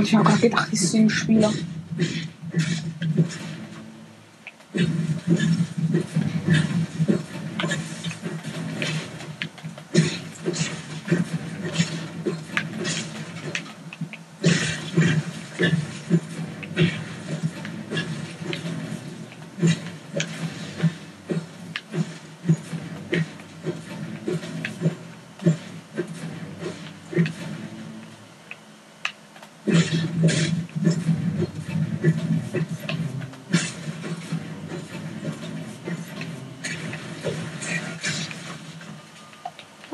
Ich 0.04 0.14
hab 0.14 0.24
grad 0.24 0.40
gedacht, 0.40 0.68
ich 0.70 0.94
ein 0.94 1.08
Spieler. 1.08 1.50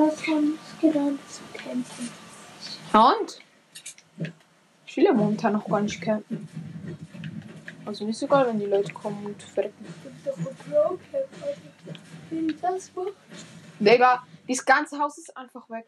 Was 0.01 0.27
haben 0.27 0.53
uns 0.53 0.81
gelernt 0.81 1.21
zu 1.29 1.43
kämpfen? 1.53 2.09
Ja 2.93 3.13
und? 3.13 3.39
Ich 4.87 4.97
will 4.97 5.05
ja 5.05 5.13
momentan 5.41 5.53
noch 5.53 5.69
gar 5.69 5.81
nicht 5.81 6.01
campen. 6.01 6.49
Also 7.85 8.05
nicht 8.05 8.19
so 8.19 8.27
geil, 8.27 8.47
wenn 8.47 8.59
die 8.59 8.67
Leute 8.67 8.93
kommen 8.93 9.25
und 9.25 9.43
verrecken. 9.43 9.85
Ich 12.31 12.93
bin? 12.95 13.07
Digga, 13.79 14.23
dieses 14.47 14.65
ganze 14.65 14.99
Haus 14.99 15.19
ist 15.19 15.37
einfach 15.37 15.69
weg. 15.71 15.87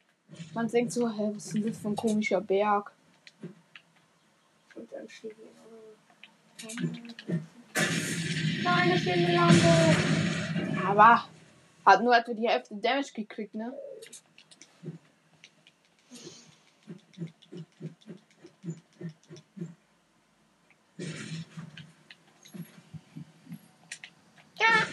Man 0.54 0.68
denkt 0.68 0.92
so, 0.92 1.08
hä, 1.08 1.32
was 1.34 1.46
ist 1.46 1.54
denn 1.54 1.66
das 1.66 1.78
für 1.78 1.88
ein 1.88 1.96
komischer 1.96 2.40
Berg? 2.40 2.92
Und 4.74 4.90
dann 4.90 5.08
steht 5.08 5.36
Nein, 8.62 8.90
ist 8.92 9.08
eine 9.08 9.34
Lampe. 9.34 10.86
Aber 10.86 11.24
hat 11.84 12.02
nur 12.02 12.16
etwa 12.16 12.32
die 12.32 12.48
Hälfte 12.48 12.76
Damage 12.76 13.12
gekriegt, 13.12 13.54
ne? 13.54 13.74
Ja. 24.62 24.86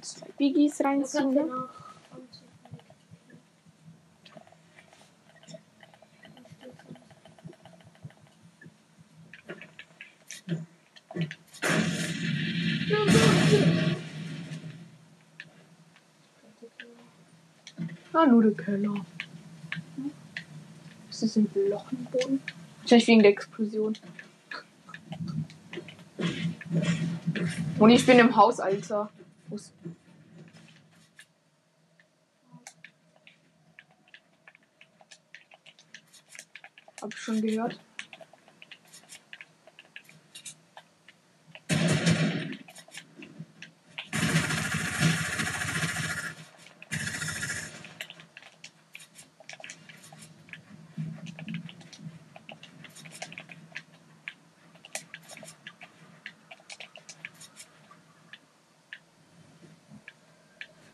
Zwei 0.00 0.29
Biggies 0.40 0.80
reinziehen, 0.82 1.34
ne? 1.34 1.44
Ah, 18.12 18.26
nur 18.26 18.42
der 18.42 18.52
Keller. 18.52 18.94
Ist 21.10 21.22
das 21.22 21.36
ein 21.36 21.48
Loch 21.68 21.92
im 21.92 22.04
Boden? 22.04 22.40
Wahrscheinlich 22.80 23.06
wegen 23.06 23.22
der 23.22 23.30
Explosion. 23.32 23.96
Und 27.78 27.90
ich 27.90 28.04
bin 28.06 28.18
im 28.18 28.34
Haus, 28.36 28.58
Alter. 28.58 29.10
Wo 29.48 29.56
ist- 29.56 29.72
Hab 37.00 37.14
ich 37.14 37.18
schon 37.18 37.40
gehört. 37.40 37.80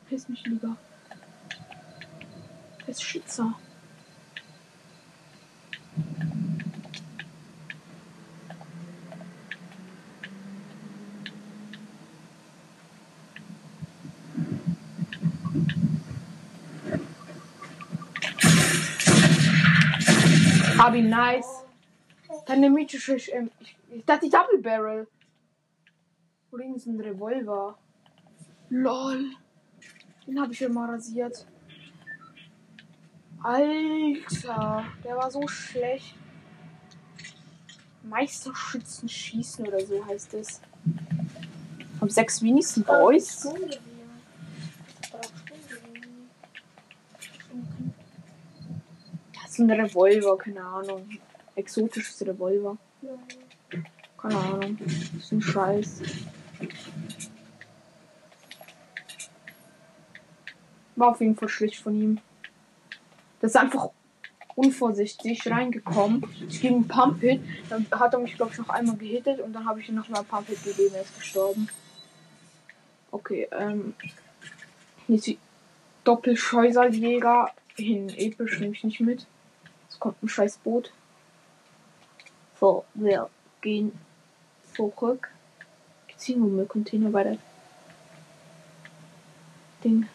Piss 0.08 0.28
mich 0.28 0.46
lieber. 0.46 0.76
Das 2.86 2.96
ist 2.96 3.02
Schützer. 3.02 3.56
Abi, 20.96 21.02
nice. 21.02 21.62
Deine 22.46 22.70
mythische. 22.70 23.16
Ähm, 23.32 23.50
ich, 23.60 23.76
ich 23.90 24.04
dachte, 24.06 24.24
die 24.24 24.30
Double 24.30 24.58
Barrel. 24.62 25.06
Oder 26.50 26.64
so 26.78 26.90
ein 26.90 27.00
Revolver. 27.00 27.76
LOL. 28.70 29.30
Den 30.26 30.40
habe 30.40 30.52
ich 30.54 30.62
immer 30.62 30.88
rasiert. 30.88 31.46
Alter, 33.42 34.84
der 35.04 35.16
war 35.16 35.30
so 35.30 35.46
schlecht. 35.46 36.14
Meisterschützen 38.02 39.08
schießen 39.08 39.68
oder 39.68 39.84
so 39.84 40.04
heißt 40.06 40.32
es. 40.34 40.62
Hab 42.00 42.10
sechs 42.10 42.40
wenigsten 42.40 42.82
Boys. 42.84 43.46
Ist 49.56 49.60
ein 49.60 49.70
Revolver, 49.70 50.36
keine 50.36 50.62
Ahnung. 50.62 51.08
Exotisches 51.54 52.20
Revolver. 52.26 52.76
Keine 54.18 54.36
Ahnung. 54.36 54.78
Ist 55.16 55.32
ein 55.32 55.40
Scheiß. 55.40 56.02
War 60.96 61.08
auf 61.08 61.20
jeden 61.22 61.36
Fall 61.36 61.48
schlecht 61.48 61.76
von 61.76 61.98
ihm. 61.98 62.20
Das 63.40 63.52
ist 63.52 63.56
einfach 63.56 63.88
unvorsichtig 64.56 65.50
reingekommen. 65.50 66.26
Ich 66.50 66.60
ging 66.60 66.74
einen 66.74 66.88
Pump 66.88 67.22
Hit, 67.22 67.40
dann 67.70 67.86
hat 67.92 68.12
er 68.12 68.20
mich 68.20 68.36
glaube 68.36 68.52
ich 68.52 68.58
noch 68.58 68.68
einmal 68.68 68.96
gehittet 68.96 69.40
und 69.40 69.54
dann 69.54 69.66
habe 69.66 69.80
ich 69.80 69.88
ihm 69.88 69.94
noch 69.94 70.10
mal 70.10 70.18
einen 70.18 70.28
Pump 70.28 70.48
Hit 70.48 70.62
gegeben, 70.64 70.94
er 70.94 71.00
ist 71.00 71.16
gestorben. 71.16 71.70
Okay, 73.10 73.48
ähm. 73.52 73.94
Jetzt 75.08 75.26
die 75.26 75.38
Doppelscheuserjäger 76.04 77.52
hin. 77.74 78.10
Episch 78.10 78.60
nehme 78.60 78.74
ich 78.74 78.84
nicht 78.84 79.00
mit. 79.00 79.26
Es 79.96 80.00
kommt 80.00 80.22
ein 80.22 80.28
scheiß 80.28 80.58
Boot. 80.58 80.92
So, 82.60 82.84
wir 82.92 83.30
gehen 83.62 83.98
zurück. 84.74 85.30
Gibt's 86.06 86.24
hier 86.24 86.36
nur 86.36 86.50
Müllcontainer 86.50 87.08
bei 87.08 87.22
der 87.22 87.38
Ding? 89.82 90.06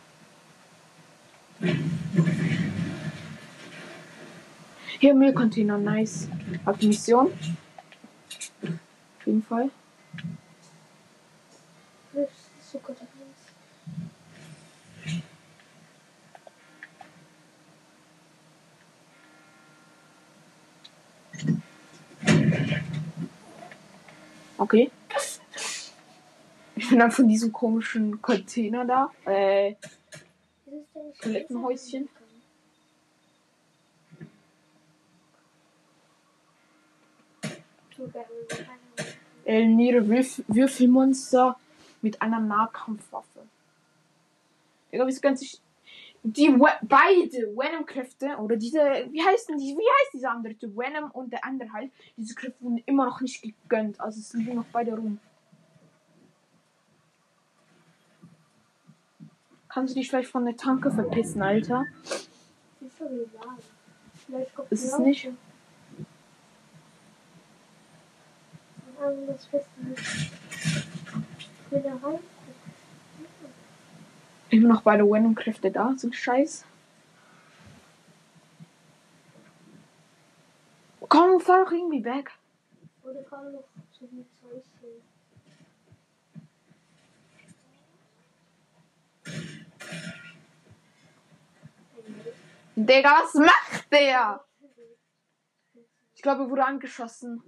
Hier 4.99 5.15
Müllcontainer, 5.15 5.79
nice. 5.79 6.29
Hab 6.63 6.77
die 6.77 6.89
Mission. 6.89 7.33
Auf 8.61 9.25
jeden 9.25 9.41
Fall. 9.41 9.71
Das 12.13 12.29
ist 12.29 12.71
so 12.71 12.77
gut. 12.77 12.97
Okay. 24.61 24.91
Ich 26.75 26.87
bin 26.87 26.99
dann 26.99 27.11
von 27.11 27.27
diesem 27.27 27.51
komischen 27.51 28.21
Container 28.21 28.85
da. 28.85 29.09
Äh, 29.25 29.73
Toilettenhäuschen. 31.19 32.07
So 37.97 38.07
geil, 38.07 38.25
wir 38.29 38.57
wollen 38.57 38.67
keine- 38.95 39.07
El 39.45 39.67
Niere 39.67 40.07
Würf 40.07 40.43
Würfelmonster 40.47 41.59
mit 42.01 42.21
einer 42.21 42.39
Nahkampfwaffe. 42.39 43.47
Digga, 44.91 45.07
wieso 45.07 45.21
ganz 45.21 45.41
ich. 45.41 45.59
Die 46.23 46.49
We 46.49 46.67
beide 46.83 47.55
Venom-Kräfte 47.55 48.37
oder 48.37 48.55
diese. 48.55 48.79
Wie 48.79 49.23
heißen 49.23 49.57
die? 49.57 49.75
Wie 49.75 49.89
heißt 50.01 50.13
dieser 50.13 50.31
andere 50.31 50.53
Typ? 50.55 50.77
Venom 50.77 51.09
und 51.11 51.31
der 51.33 51.43
andere 51.43 51.73
halt. 51.73 51.91
Diese 52.15 52.35
Kräfte 52.35 52.63
wurden 52.63 52.83
immer 52.85 53.05
noch 53.05 53.21
nicht 53.21 53.41
gegönnt. 53.41 53.99
Also 53.99 54.19
es 54.19 54.33
liegen 54.33 54.55
noch 54.55 54.65
beide 54.71 54.93
rum. 54.93 55.19
Kannst 59.67 59.95
du 59.95 59.99
dich 59.99 60.09
vielleicht 60.09 60.29
von 60.29 60.45
der 60.45 60.57
Tanke 60.57 60.91
verpissen, 60.91 61.41
Alter? 61.41 61.85
Ist 64.69 64.83
es 64.85 64.99
nicht? 64.99 65.31
Das 68.99 69.51
will 71.71 71.81
da 71.81 71.95
rein. 72.07 72.19
Immer 74.51 74.67
noch 74.67 74.81
beide 74.81 75.05
Venom-Kräfte 75.05 75.71
da, 75.71 75.93
so 75.95 76.11
Scheiß. 76.11 76.65
Komm, 81.07 81.39
fahr 81.39 81.63
doch 81.63 81.71
irgendwie 81.71 82.03
weg. 82.03 82.31
Oder 83.03 83.23
gerade 83.23 83.51
noch 83.53 83.63
zu 83.97 84.07
viel 84.07 84.25
Zeug 84.41 84.61
sehen. 84.81 85.01
Digga, 92.75 93.21
was 93.23 93.33
macht 93.35 93.91
der? 93.91 94.43
Ich 96.13 96.21
glaube, 96.21 96.43
er 96.43 96.49
wurde 96.49 96.65
angeschossen. 96.65 97.41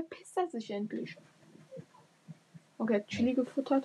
Verpisst 0.00 0.34
er 0.38 0.48
sich 0.48 0.70
endlich. 0.70 1.14
Okay, 2.78 2.94
hat 2.94 3.06
Chili 3.08 3.34
gefuttert. 3.34 3.84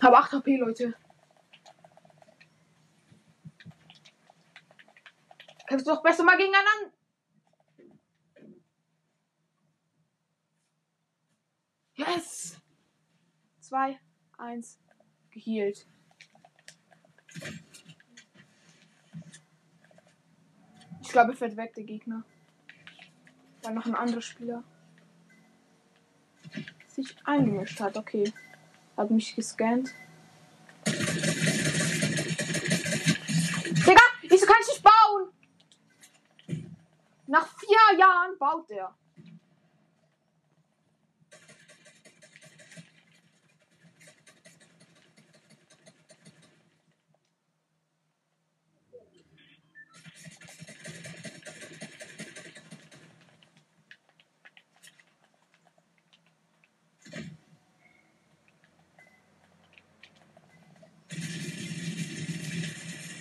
Hab 0.00 0.14
8 0.14 0.32
HP, 0.32 0.56
Leute. 0.56 0.94
Kämpfst 5.72 5.86
du 5.86 5.92
doch 5.92 6.02
besser 6.02 6.22
mal 6.22 6.36
gegeneinander. 6.36 6.92
Yes! 11.94 12.60
2, 13.60 13.98
1, 14.36 14.78
gehealt. 15.30 15.86
Ich 21.00 21.08
glaube, 21.08 21.32
er 21.32 21.36
fährt 21.38 21.56
weg, 21.56 21.72
der 21.72 21.84
Gegner. 21.84 22.22
Weil 23.62 23.72
noch 23.72 23.86
ein 23.86 23.94
anderer 23.94 24.20
Spieler 24.20 24.64
sich 26.86 27.16
eingemischt 27.24 27.80
hat. 27.80 27.96
Okay. 27.96 28.30
Hat 28.98 29.10
mich 29.10 29.34
gescannt. 29.34 29.94
Digga, 33.86 34.02
wieso 34.28 34.44
kann 34.44 34.56
ich 34.60 34.68
nicht 34.68 34.82
bauen? 34.82 35.32
Nach 37.32 37.48
vier 37.58 37.98
Jahren 37.98 38.36
baut 38.38 38.68
der. 38.68 38.94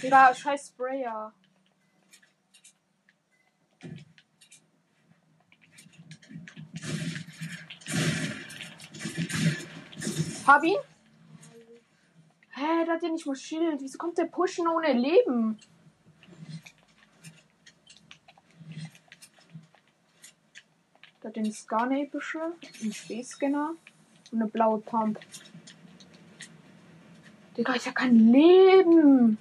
Digga, 0.02 0.36
scheiß 0.36 0.68
Sprayer. 0.68 1.34
Hab 10.48 10.64
ihn? 10.64 10.78
Hä, 12.50 12.86
der 12.86 12.96
hat 12.96 13.04
ja 13.04 13.10
nicht 13.10 13.26
mal 13.26 13.36
Schild. 13.36 13.82
Wieso 13.82 13.98
kommt 13.98 14.18
der 14.18 14.26
pushen 14.26 14.68
ohne 14.68 14.94
Leben? 14.94 15.58
Der 21.22 21.30
hat 21.30 21.36
den 21.36 21.52
Scarnapische, 21.52 22.54
einen 22.82 22.94
Space-Scanner 22.94 23.76
und 24.32 24.42
eine 24.42 24.50
blaue 24.50 24.80
Pump. 24.80 25.20
Digga, 27.56 27.76
ich 27.76 27.88
hab 27.88 27.96
kein 27.96 28.16
Leben. 28.32 29.38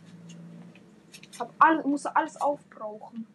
Ich 1.32 1.40
hab 1.40 1.52
alles, 1.58 1.84
musste 1.86 2.14
alles 2.14 2.40
aufbrauchen. 2.40 3.26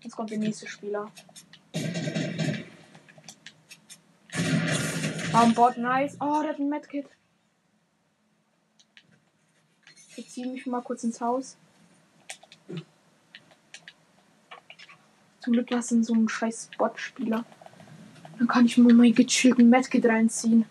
Jetzt 0.00 0.16
kommt 0.16 0.30
der 0.30 0.38
nächste 0.38 0.68
Spieler. 0.68 1.10
Am 5.32 5.54
Bot, 5.54 5.78
nice. 5.78 6.16
Oh, 6.20 6.42
der 6.42 6.50
hat 6.50 6.58
ein 6.58 6.68
Medkit. 6.68 7.06
Ich 10.16 10.28
ziehe 10.28 10.46
mich 10.46 10.66
mal 10.66 10.82
kurz 10.82 11.04
ins 11.04 11.20
Haus. 11.22 11.56
Zum 15.40 15.54
Glück 15.54 15.70
lassen 15.70 16.04
so 16.04 16.12
einen 16.12 16.28
scheiß 16.28 16.70
Bot-Spieler. 16.76 17.44
Dann 18.38 18.46
kann 18.46 18.66
ich 18.66 18.76
mir 18.76 18.92
mein 18.92 19.14
gechillten 19.14 19.70
Medkit 19.70 20.04
reinziehen. 20.04 20.66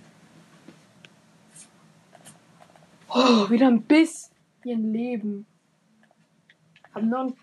Oh, 3.10 3.50
wieder 3.50 3.68
ein 3.68 3.82
bisschen 3.82 4.94
Leben. 4.94 5.48
Hab 6.94 7.04
noch 7.04 7.28
ein 7.28 7.36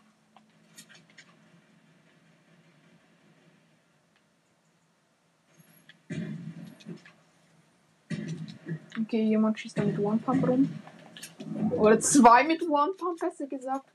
Okay, 9.00 9.22
jemand 9.24 9.58
schießt 9.58 9.78
da 9.78 9.84
mit 9.84 9.98
One 9.98 10.18
Pump 10.18 10.46
rum. 10.46 10.68
Oder 11.70 12.00
zwei 12.00 12.44
mit 12.44 12.62
One 12.62 12.92
Pump, 12.92 13.18
besser 13.20 13.46
gesagt. 13.46 13.90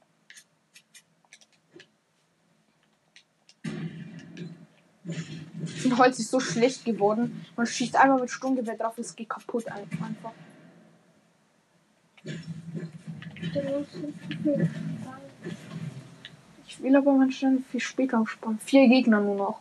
Das 5.04 5.98
Holz 5.98 6.20
ist 6.20 6.32
so 6.32 6.40
schlecht 6.40 6.86
geworden. 6.86 7.46
Man 7.56 7.66
schießt 7.66 7.96
einmal 7.98 8.22
mit 8.22 8.30
Sturmgewehr 8.32 8.78
drauf, 8.78 8.98
es 8.98 9.16
geht 9.16 9.30
kaputt 9.30 9.68
ein- 9.68 9.84
einfach. 9.92 10.32
Ich 16.68 16.82
will 16.82 16.96
aber 16.96 17.14
manchmal 17.14 17.60
viel 17.70 17.80
später 17.80 18.26
sparen. 18.26 18.60
Vier 18.60 18.88
Gegner 18.88 19.20
nur 19.20 19.36
noch. 19.36 19.60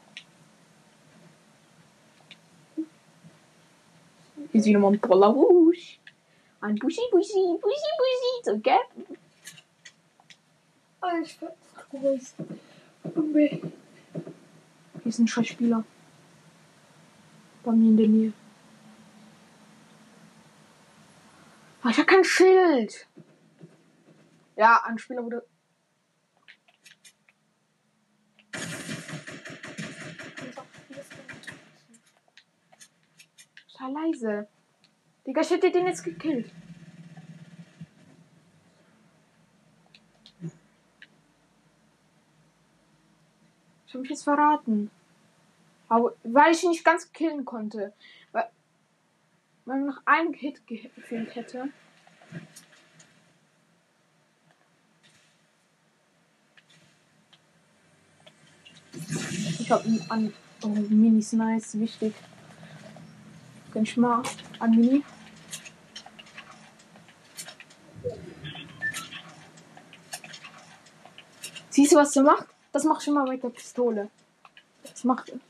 Wieder 4.52 4.78
mal 4.78 4.92
ein 4.92 5.00
toller 5.00 5.32
Busch. 5.32 5.98
Ein 6.60 6.76
Buschi, 6.76 7.00
Buschi, 7.10 7.58
Buschi. 7.60 8.44
So, 8.44 8.58
gell? 8.58 8.78
Und 13.14 13.34
wir- 13.34 13.48
Hier 13.50 13.72
ist 15.06 15.18
ein 15.18 15.26
Schauspieler. 15.26 15.84
Bei 17.64 17.72
mir 17.72 17.88
in 17.88 17.96
der 17.96 18.08
Nähe. 18.08 18.32
Ah, 21.82 21.90
ich 21.90 21.98
hab 21.98 22.06
kein 22.06 22.22
Schild. 22.24 23.08
Ja, 24.56 24.82
ein 24.84 24.98
Spieler 24.98 25.24
wurde. 25.24 25.44
kannst 30.36 30.58
auch 30.58 30.64
vieles 30.86 31.08
benutzen. 31.08 31.54
Sei 33.82 33.90
leise. 33.90 34.46
Digga, 35.26 35.40
ich 35.40 35.50
hätte 35.50 35.72
den 35.72 35.86
jetzt 35.88 36.04
gekillt. 36.04 36.52
Ich 43.86 43.94
hab 43.94 44.00
mich 44.02 44.10
jetzt 44.10 44.22
verraten. 44.22 44.90
Aber 45.88 46.14
weil 46.22 46.52
ich 46.52 46.62
ihn 46.62 46.70
nicht 46.70 46.84
ganz 46.84 47.12
killen 47.12 47.44
konnte. 47.44 47.92
Weil, 48.30 48.48
weil 49.64 49.80
mir 49.80 49.86
noch 49.86 50.02
ein 50.04 50.32
Hit 50.32 50.64
ge- 50.68 50.88
gefehlt 50.94 51.34
hätte. 51.34 51.68
Ich 59.58 59.70
hab 59.70 59.84
ihn 59.84 60.00
an 60.08 60.32
oh, 60.62 60.68
Minis 60.68 61.32
nice, 61.32 61.78
wichtig. 61.80 62.14
Ich 63.74 63.96
mal 63.96 64.22
an 64.58 64.70
Mini. 64.70 65.02
Siehst 71.70 71.92
du, 71.92 71.96
was 71.96 72.14
er 72.16 72.22
macht? 72.22 72.46
Das 72.70 72.84
macht 72.84 73.02
schon 73.02 73.14
mal 73.14 73.26
mit 73.26 73.42
der 73.42 73.48
Pistole. 73.48 74.10
Das 74.82 75.04
macht 75.04 75.30
er. 75.30 75.40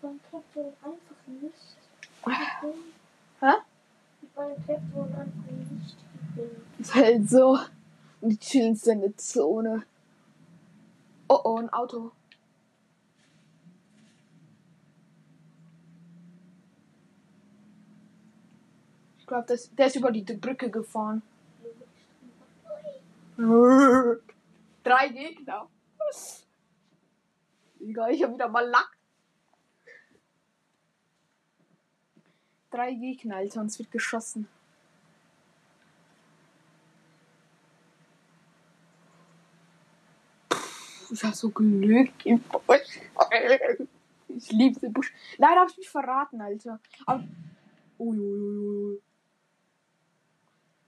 Man 0.00 0.20
trifft 0.30 0.56
wohl 0.56 0.72
einfach 0.82 1.26
nicht. 1.26 1.76
Hä? 3.40 3.52
Man 4.34 4.64
trifft 4.64 4.94
wohl 4.94 5.04
einfach 5.04 5.50
nicht. 5.50 5.96
gewinnen. 6.36 6.66
Ist 6.78 6.85
halt 6.96 7.28
so. 7.30 7.58
Und 8.20 8.30
die 8.30 8.38
chillen 8.38 8.76
in 8.84 9.00
der 9.00 9.16
Zone. 9.16 9.84
Oh 11.28 11.40
oh, 11.44 11.56
ein 11.58 11.70
Auto. 11.70 12.12
Ich 19.18 19.26
glaube, 19.26 19.46
der 19.46 19.86
ist 19.86 19.96
über 19.96 20.12
die 20.12 20.22
Brücke 20.22 20.70
gefahren. 20.70 21.20
Drei 23.36 25.08
Gegner. 25.08 25.68
Egal, 27.80 28.12
ich 28.12 28.22
hab 28.22 28.32
wieder 28.32 28.48
mal 28.48 28.66
Lack. 28.66 28.96
Drei 32.70 32.94
Gegner, 32.94 33.36
Alter, 33.36 33.60
uns 33.60 33.78
wird 33.78 33.90
geschossen. 33.90 34.48
Ich 41.10 41.24
hab 41.24 41.34
so 41.34 41.50
Glück 41.50 42.10
im 42.24 42.40
Busch. 42.40 43.00
Ich 44.28 44.50
liebe 44.50 44.80
den 44.80 44.92
Busch. 44.92 45.12
Leider 45.38 45.60
hab 45.60 45.70
ich 45.70 45.78
mich 45.78 45.88
verraten, 45.88 46.40
Alter. 46.40 46.80
Aber. 47.06 47.24
Uiuiui. 47.98 49.00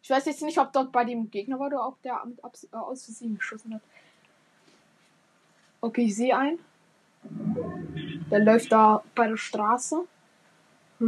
Ich 0.08 0.10
weiß 0.10 0.24
jetzt 0.24 0.42
nicht, 0.42 0.58
ob 0.58 0.72
dort 0.72 0.90
bei 0.90 1.04
dem 1.04 1.30
Gegner 1.30 1.58
war 1.58 1.66
oder 1.66 1.86
ob 1.86 2.00
der 2.00 2.24
mit 2.24 2.42
Abs 2.42 2.64
äh, 2.64 2.76
aus 2.76 3.04
Versehen 3.04 3.36
geschossen 3.36 3.74
hat. 3.74 3.82
Okay, 5.82 6.06
ich 6.06 6.16
sehe 6.16 6.34
einen. 6.36 6.58
Der 8.30 8.40
läuft 8.40 8.72
da 8.72 9.04
bei 9.14 9.28
der 9.28 9.36
Straße. 9.36 10.06
Der 10.98 11.06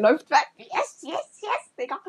läuft 0.00 0.28
weg. 0.30 0.48
Yes, 0.56 0.98
yes, 1.02 1.42
yes, 1.42 1.70
Digga. 1.78 2.00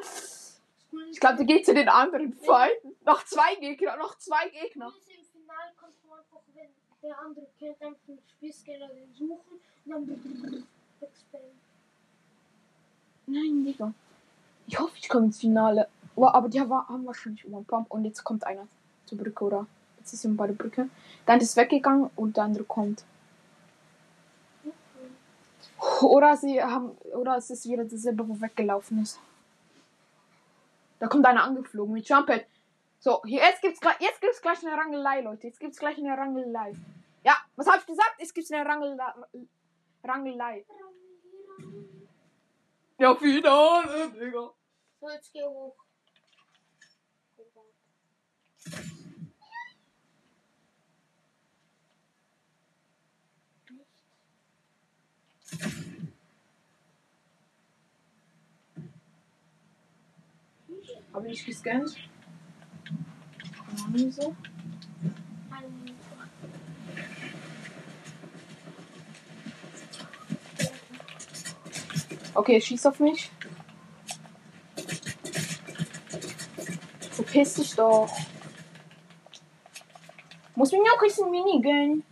Ich 1.13 1.19
glaube, 1.19 1.37
der 1.37 1.45
geht 1.45 1.63
zu 1.63 1.75
den 1.75 1.87
anderen 1.89 2.33
Feinden. 2.33 2.95
Noch 3.05 3.23
zwei 3.23 3.53
Gegner, 3.59 3.95
noch 3.97 4.17
zwei 4.17 4.49
Gegner. 4.49 4.87
Im 4.87 5.23
Finale 5.23 5.71
kannst 5.79 6.03
du 6.03 6.11
einfach, 6.11 6.41
wenn 6.55 6.69
der 7.03 7.19
andere 7.19 7.45
kennt, 7.59 7.79
einfach 7.83 7.99
einen 8.07 8.19
Spießgänger 8.27 8.89
suchen 9.13 9.61
und 9.85 10.09
dann 10.09 10.65
wegspammen. 10.99 11.51
Nein, 13.27 13.63
Digga. 13.63 13.93
Ich 14.65 14.79
hoffe, 14.79 14.93
ich 14.97 15.07
komme 15.07 15.27
ins 15.27 15.39
Finale. 15.39 15.87
Oh, 16.15 16.25
aber 16.25 16.49
die 16.49 16.59
haben 16.59 17.05
wahrscheinlich 17.05 17.45
One 17.45 17.63
Pump. 17.63 17.91
Und 17.91 18.05
jetzt 18.05 18.23
kommt 18.23 18.43
einer 18.47 18.67
zur 19.05 19.19
Brücke, 19.19 19.43
oder? 19.43 19.67
Jetzt 19.99 20.13
ist 20.13 20.25
er 20.25 20.31
bei 20.31 20.47
der 20.47 20.55
Brücke. 20.55 20.89
Andere 21.27 21.43
ist 21.43 21.55
weggegangen 21.55 22.09
und 22.15 22.37
der 22.37 22.45
andere 22.45 22.63
kommt. 22.63 23.03
Oder 26.01 26.35
sie 26.37 26.59
haben. 26.61 26.97
Oder 27.13 27.37
es 27.37 27.51
ist 27.51 27.69
wieder 27.69 27.85
dasselbe, 27.85 28.27
wo 28.27 28.41
weggelaufen 28.41 29.03
ist. 29.03 29.19
Da 30.99 31.07
kommt 31.07 31.25
einer 31.25 31.43
angeflogen 31.43 31.93
mit 31.93 32.07
Jumphead. 32.07 32.45
So, 32.99 33.21
hier, 33.25 33.41
jetzt 33.41 33.61
gibt's 33.61 33.81
gleich, 33.81 33.99
jetzt 33.99 34.21
gibt's 34.21 34.41
gleich 34.41 34.65
eine 34.65 34.77
Rangelei, 34.77 35.21
Leute. 35.21 35.47
Jetzt 35.47 35.59
gibt's 35.59 35.77
gleich 35.77 35.97
eine 35.97 36.17
Rangelei. 36.17 36.73
Ja, 37.23 37.35
was 37.55 37.67
hab 37.67 37.79
ich 37.79 37.85
gesagt? 37.85 38.15
Es 38.19 38.33
gibt 38.33 38.51
eine 38.51 38.65
Rangelei. 38.65 39.13
Rangelei. 40.03 40.65
Ja, 42.97 43.15
Finale, 43.15 44.09
Digga. 44.11 44.51
So, 44.99 45.09
jetzt 45.09 45.33
geh 45.33 45.43
hoch. 45.43 45.75
Habe 61.13 61.27
ich 61.29 61.45
gescannt? 61.45 61.95
Keine. 63.85 64.35
Ein- 65.51 65.93
Okay, 72.35 72.59
schieß 72.59 72.85
auf 72.87 72.99
mich. 72.99 73.29
Verpiss 77.11 77.53
dich 77.55 77.75
doch. 77.75 78.09
Muss 80.55 80.71
mir 80.71 80.81
auch 80.81 81.01
ein 81.21 81.31
Mini 81.31 81.61
gönnen. 81.61 82.03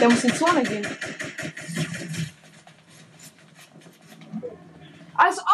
Der 0.00 0.08
muss 0.08 0.24
in 0.24 0.34
Zone 0.34 0.62
gehen. 0.62 0.86
Als 5.14 5.38
ob! 5.38 5.46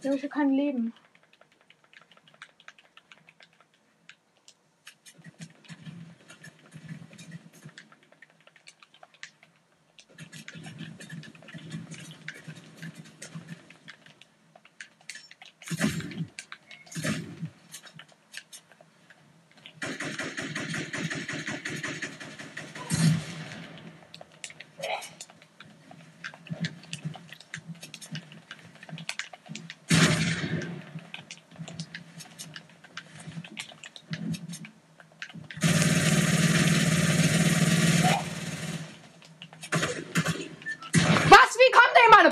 Ich 0.00 0.10
habe 0.10 0.28
kein 0.28 0.50
Leben. 0.50 0.92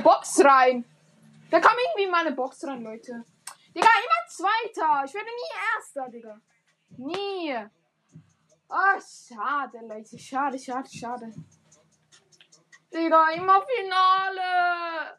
Box 0.03 0.45
rein? 0.45 0.85
Der 1.51 1.61
kam 1.61 1.77
irgendwie 1.77 2.05
in 2.05 2.11
meine 2.11 2.33
Box 2.33 2.65
rein, 2.65 2.83
Leute. 2.83 3.25
Digga, 3.75 3.89
immer 3.89 4.29
Zweiter. 4.29 5.05
Ich 5.05 5.15
werde 5.15 5.27
nie 5.27 5.77
Erster, 5.77 6.09
Digga. 6.09 6.41
Nie. 6.97 7.57
Oh, 8.69 9.01
schade, 9.01 9.79
Leute. 9.87 10.19
Schade, 10.19 10.59
schade, 10.59 10.89
schade. 10.91 11.33
Digga, 12.93 13.31
immer 13.31 13.63
Finale. 13.63 15.19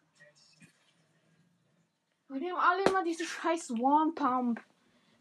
Und 2.29 2.39
die 2.39 2.51
haben 2.51 2.59
alle 2.59 2.83
immer 2.83 3.03
diese 3.03 3.25
scheiß 3.25 3.71
One 3.79 4.13
Pump. 4.13 4.59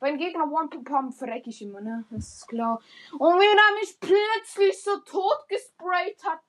Wenn 0.01 0.19
Gegner 0.19 0.51
One 0.51 0.69
Pump 0.69 1.15
verreck 1.15 1.47
ich 1.47 1.63
immer, 1.63 1.81
ne? 1.81 2.05
Das 2.11 2.37
ist 2.37 2.49
klar. 2.49 2.81
Und 3.13 3.39
wie 3.39 3.47
er 3.47 3.81
mich 3.81 4.01
plötzlich 4.01 4.83
so 4.83 4.99
tot 5.01 5.47
gesprayt 5.49 6.25
hat. 6.25 6.41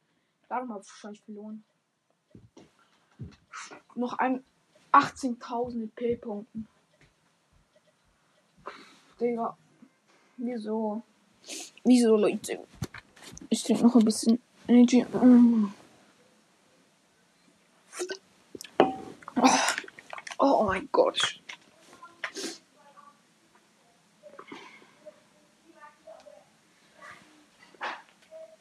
Darum 0.47 0.71
habe 0.71 0.81
ich 0.81 0.89
wahrscheinlich 0.89 1.21
verloren. 1.21 1.63
Noch 3.95 4.17
ein 4.17 4.43
18.000 4.91 5.75
mit 5.75 5.95
P-Punkten. 5.95 6.67
Digga. 9.19 9.57
Wieso? 10.37 11.03
Wieso, 11.83 12.17
Leute? 12.17 12.59
Ich 13.49 13.63
trinke 13.63 13.83
noch 13.83 13.95
ein 13.95 14.05
bisschen 14.05 14.39
Energy. 14.67 15.05
Oh, 20.37 20.59
oh 20.59 20.63
mein 20.63 20.89
Gott. 20.91 21.39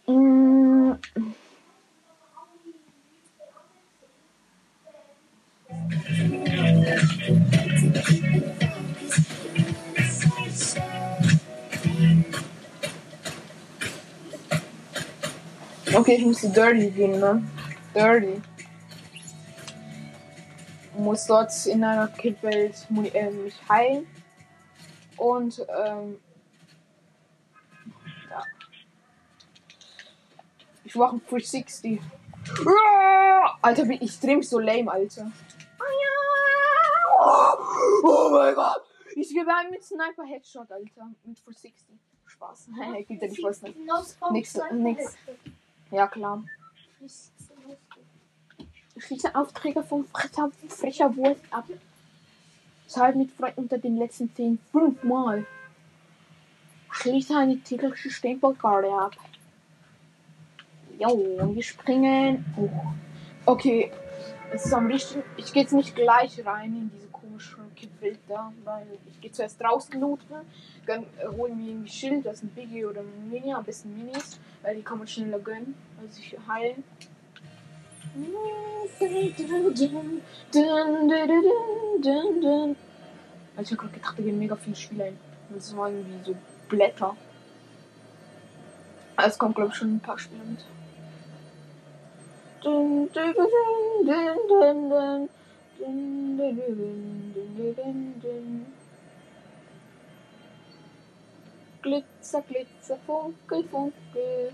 Mm. 0.07 0.93
Okay, 15.95 16.15
ich 16.15 16.25
muss 16.25 16.41
zu 16.41 16.49
Dirty 16.49 16.91
gehen, 16.91 17.21
ne? 17.21 17.43
Dirty. 17.95 18.41
Muss 20.97 21.27
dort 21.27 21.51
in 21.67 21.85
einer 21.85 22.09
Kidwelt 22.09 22.75
äh, 23.13 23.31
mich 23.31 23.69
heilen. 23.69 24.07
Und, 25.19 25.61
ähm. 25.69 26.19
Ja. 28.31 28.43
Ich 30.85 30.95
mache 30.95 31.17
ein 31.17 31.23
360. 31.29 32.01
Ah! 32.67 33.59
Alter, 33.61 33.85
bin 33.85 33.99
ich 34.01 34.19
drehe 34.19 34.39
mich 34.39 34.49
so 34.49 34.59
lame, 34.59 34.91
Alter. 34.91 35.31
Oh 38.05 38.31
mein 38.33 38.55
Gott! 38.55 38.83
Ich 39.15 39.29
gebe 39.29 39.55
einen 39.55 39.71
mit 39.71 39.85
Sniper 39.85 40.25
Headshot, 40.25 40.71
Alter. 40.73 41.11
Mit 41.25 41.39
460. 41.39 41.85
Spaß. 42.27 42.69
Gibt 43.09 43.23
ja 43.23 43.29
nicht 43.29 43.45
was 43.45 43.63
nicht. 43.63 43.77
Nix, 44.33 44.59
nix. 44.73 45.17
Ja, 45.93 46.07
klar. 46.07 46.43
Schließe 48.97 49.35
Aufträge 49.35 49.83
von 49.83 50.07
frischer, 50.07 50.51
frischer 50.69 51.15
Wurst 51.17 51.43
ab. 51.51 51.67
Zahlt 52.87 53.17
mit 53.17 53.31
Freund 53.33 53.59
unter 53.59 53.77
den 53.77 53.99
letzten 53.99 54.35
10 54.35 54.59
fünfmal. 54.71 55.47
Schließe 56.91 57.37
eine 57.37 57.59
tägliche 57.61 58.11
Stempelkarte 58.11 58.91
ab. 58.91 59.17
Jo, 60.99 61.11
und 61.11 61.55
wir 61.57 61.63
springen. 61.63 62.45
hoch. 62.57 62.95
Okay, 63.45 63.93
es 64.51 64.65
ist 64.65 64.73
am 64.73 64.87
richtigen. 64.87 65.23
Ich 65.37 65.53
gehe 65.53 65.63
jetzt 65.63 65.73
nicht 65.73 65.95
gleich 65.95 66.45
rein 66.47 66.75
in 66.75 66.91
diese 66.95 67.09
komische 67.09 67.59
Welt 68.01 68.21
da, 68.29 68.51
weil 68.65 68.87
ich 69.11 69.21
gehe 69.21 69.33
zuerst 69.33 69.61
draußen 69.61 70.01
looten. 70.01 70.37
Dann 70.87 71.05
holen 71.37 71.59
wir 71.59 71.67
irgendwie 71.67 71.91
Schild, 71.91 72.25
das 72.25 72.37
ist 72.37 72.45
ein 72.45 72.49
Biggie 72.51 72.87
oder 72.87 73.01
ein 73.01 73.31
Mini, 73.31 73.53
am 73.53 73.65
besten 73.65 73.95
Minis, 73.95 74.39
weil 74.63 74.77
die 74.77 74.83
kann 74.83 74.99
man 74.99 75.07
schneller 75.07 75.39
gönnen, 75.39 75.75
als 76.01 76.17
sich 76.17 76.37
heilen. 76.49 76.85
Also 83.57 83.63
ich 83.63 83.71
habe 83.71 83.77
gerade 83.77 83.93
gedacht, 83.93 84.19
da 84.19 84.23
gehen 84.23 84.39
mega 84.39 84.57
viele 84.57 84.77
Spieler 84.77 85.05
hin. 85.07 85.19
Das 85.51 85.77
waren 85.77 85.97
irgendwie 85.97 86.25
so 86.25 86.37
Blätter. 86.69 87.17
Es 89.17 89.39
kommt 89.39 89.55
glaube 89.55 89.71
ich 89.71 89.77
schon 89.77 89.97
ein 89.97 90.01
paar 90.01 90.19
Spieler 90.19 90.45
mit. 90.45 90.65
Dun, 92.63 93.09
Glitzer, 101.83 102.43
Glitzer, 102.43 102.97
Funkel, 103.05 103.65
Funkel. 103.69 104.53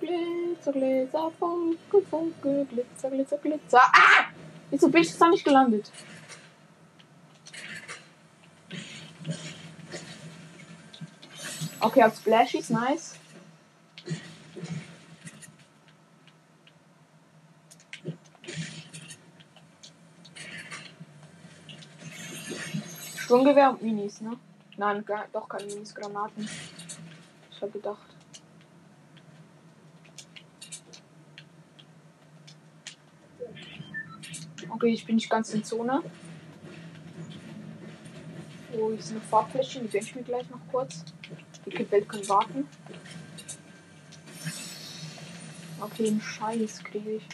Glitzer, 0.00 0.72
Glitzer, 0.72 1.30
Funkel, 1.38 2.02
Funkel, 2.10 2.66
Glitzer, 2.66 3.10
Glitzer, 3.10 3.38
Glitzer. 3.38 3.80
Ah! 3.80 4.24
Wieso 4.70 4.88
bin 4.88 5.02
ich 5.02 5.08
jetzt 5.08 5.20
da 5.20 5.28
nicht 5.28 5.44
gelandet? 5.44 5.90
Okay, 11.80 12.02
auf 12.02 12.16
Splashies, 12.16 12.70
nice. 12.70 13.14
Sturmgewehr 23.16 23.70
und 23.70 23.82
Minis, 23.82 24.20
ne? 24.20 24.38
Nein, 24.78 25.04
doch 25.32 25.48
keine 25.48 25.66
Minis, 25.66 25.92
Granaten. 25.92 26.48
Ich 27.50 27.60
hab 27.60 27.72
gedacht. 27.72 28.06
Okay, 34.70 34.92
ich 34.92 35.04
bin 35.04 35.16
nicht 35.16 35.28
ganz 35.28 35.52
in 35.52 35.64
Zone. 35.64 36.00
Oh, 38.72 38.90
hier 38.90 38.98
ist 39.00 39.10
eine 39.10 39.20
Farbfläche, 39.20 39.80
die 39.80 39.88
gönn 39.88 40.02
ich 40.02 40.14
mir 40.14 40.22
gleich 40.22 40.48
noch 40.48 40.60
kurz. 40.70 41.04
Die 41.66 41.90
Welt 41.90 42.08
kann 42.08 42.28
warten. 42.28 42.68
Okay, 45.80 46.06
einen 46.06 46.20
Scheiß 46.20 46.84
kriege 46.84 47.16
ich. 47.16 47.26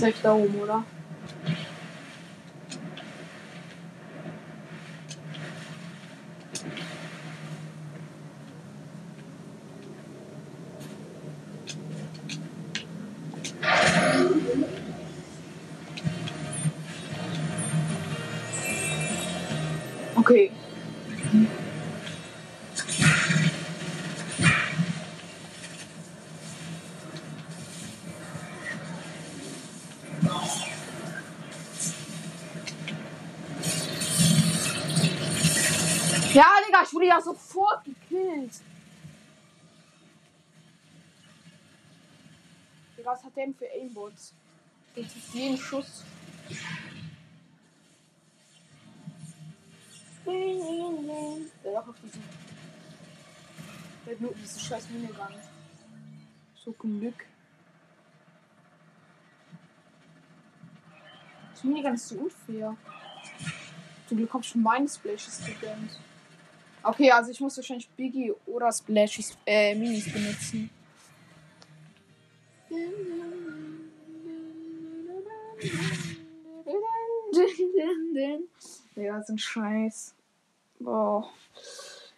Sind 0.00 0.16
safe 0.22 0.99
was 43.20 43.26
hat 43.26 43.36
der 43.36 43.46
denn 43.46 43.54
für 43.54 43.66
Aimbots? 43.70 44.34
Das 44.94 45.04
ist 45.04 45.34
jeden 45.34 45.56
Schuss. 45.56 46.04
Der 50.26 51.78
hat 51.78 51.88
auf 51.88 51.96
diesen. 52.02 52.22
Der 54.06 54.14
hat 54.14 54.20
nur 54.20 54.34
diese 54.34 54.60
scheiß 54.60 54.88
Minigun. 54.90 55.34
So 56.54 56.72
Glück. 56.72 57.26
Das 61.52 61.64
Minigun 61.64 61.94
ist 61.94 62.08
so 62.08 62.16
unfair. 62.16 62.76
Zum 64.08 64.16
Glück 64.16 64.32
hab 64.32 64.42
ich 64.42 64.54
meine 64.54 64.88
Splashes 64.88 65.44
gegönnt. 65.44 65.98
Okay, 66.82 67.10
also 67.10 67.30
ich 67.30 67.40
muss 67.40 67.56
wahrscheinlich 67.56 67.88
Biggie 67.90 68.32
oder 68.46 68.72
Splashes, 68.72 69.36
äh, 69.46 69.74
Minis 69.74 70.10
benutzen. 70.10 70.70
Ja, 78.94 79.22
so 79.22 79.32
ein 79.32 79.38
Scheiß. 79.38 80.14
Boah. 80.78 81.28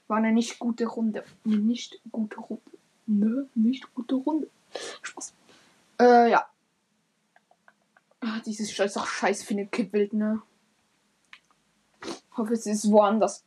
War 0.09 0.17
eine 0.19 0.33
nicht 0.33 0.59
gute 0.59 0.87
Runde. 0.87 1.25
Eine 1.45 1.57
nicht 1.57 2.01
gute 2.11 2.39
Runde. 2.39 2.63
Ne, 3.07 3.49
nicht 3.55 3.95
gute 3.95 4.17
Runde. 4.17 4.49
Spaß. 5.03 5.33
Äh, 6.01 6.31
ja. 6.31 6.47
Ah, 8.21 8.41
dieses 8.45 8.71
Scheiß 8.73 8.97
auch 8.99 9.07
scheiß 9.07 9.43
für 9.43 9.55
eine 9.55 9.67
Kippbild, 9.67 10.13
ne? 10.13 10.43
Hoffe, 12.37 12.53
es 12.55 12.67
ist 12.67 12.91
woanders. 12.91 13.45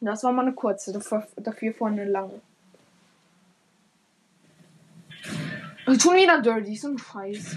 Das 0.00 0.22
war 0.22 0.32
mal 0.32 0.42
eine 0.42 0.54
kurze, 0.54 0.92
dafür 0.92 1.74
vorne 1.74 2.02
eine 2.02 2.10
lange. 2.10 2.40
Und 5.86 6.02
schon 6.02 6.16
wieder 6.16 6.42
Dirty, 6.42 6.76
so 6.76 6.88
ein 6.88 6.98
Scheiß. 6.98 7.56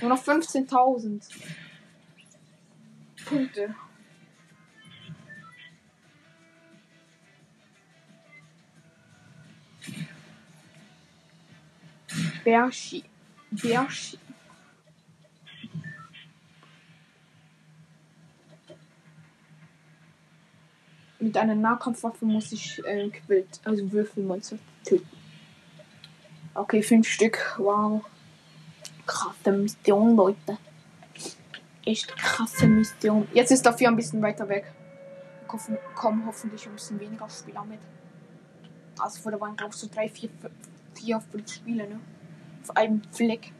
Nur 0.00 0.10
noch 0.10 0.22
15.000 0.22 1.22
Punkte. 3.26 3.74
Bershi. 12.42 13.04
Bershi. 13.50 14.18
Mit 21.20 21.36
einer 21.36 21.54
Nahkampfwaffe 21.54 22.24
muss 22.24 22.52
ich 22.52 22.82
äh, 22.86 23.10
Quilt, 23.10 23.60
also 23.64 23.92
Würfelmonster 23.92 24.58
töten. 24.84 25.17
Okay, 26.58 26.82
fünf 26.82 27.06
Stück. 27.08 27.54
Wow. 27.58 28.04
Krasse 29.06 29.52
Mission, 29.52 30.16
Leute. 30.16 30.58
Echt 31.86 32.16
krasse 32.16 32.66
Mission. 32.66 33.28
Jetzt 33.32 33.52
ist 33.52 33.64
dafür 33.64 33.86
ein 33.86 33.94
bisschen 33.94 34.20
weiter 34.20 34.48
weg. 34.48 34.64
Hoffen, 35.52 35.78
kommen 35.94 36.26
hoffentlich 36.26 36.66
ein 36.66 36.72
bisschen 36.72 36.98
weniger 36.98 37.30
Spieler 37.30 37.64
mit. 37.64 37.78
Also 38.98 39.20
vorher 39.20 39.40
waren 39.40 39.56
glaube 39.56 39.72
ich 39.72 39.78
so 39.80 39.86
drei, 39.86 40.08
vier, 40.08 40.30
vier, 40.94 41.20
fünf 41.30 41.48
Spiele, 41.48 41.88
ne? 41.88 42.00
Auf 42.64 42.76
einem 42.76 43.02
Fleck. 43.12 43.52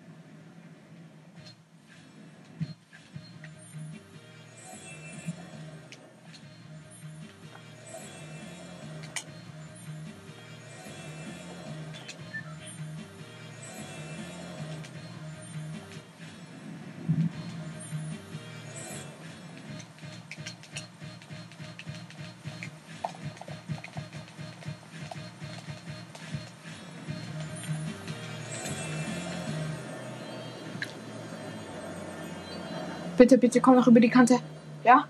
Bitte, 33.18 33.36
bitte, 33.36 33.60
komm 33.60 33.74
noch 33.74 33.88
über 33.88 33.98
die 33.98 34.08
Kante. 34.08 34.38
Ja? 34.84 35.08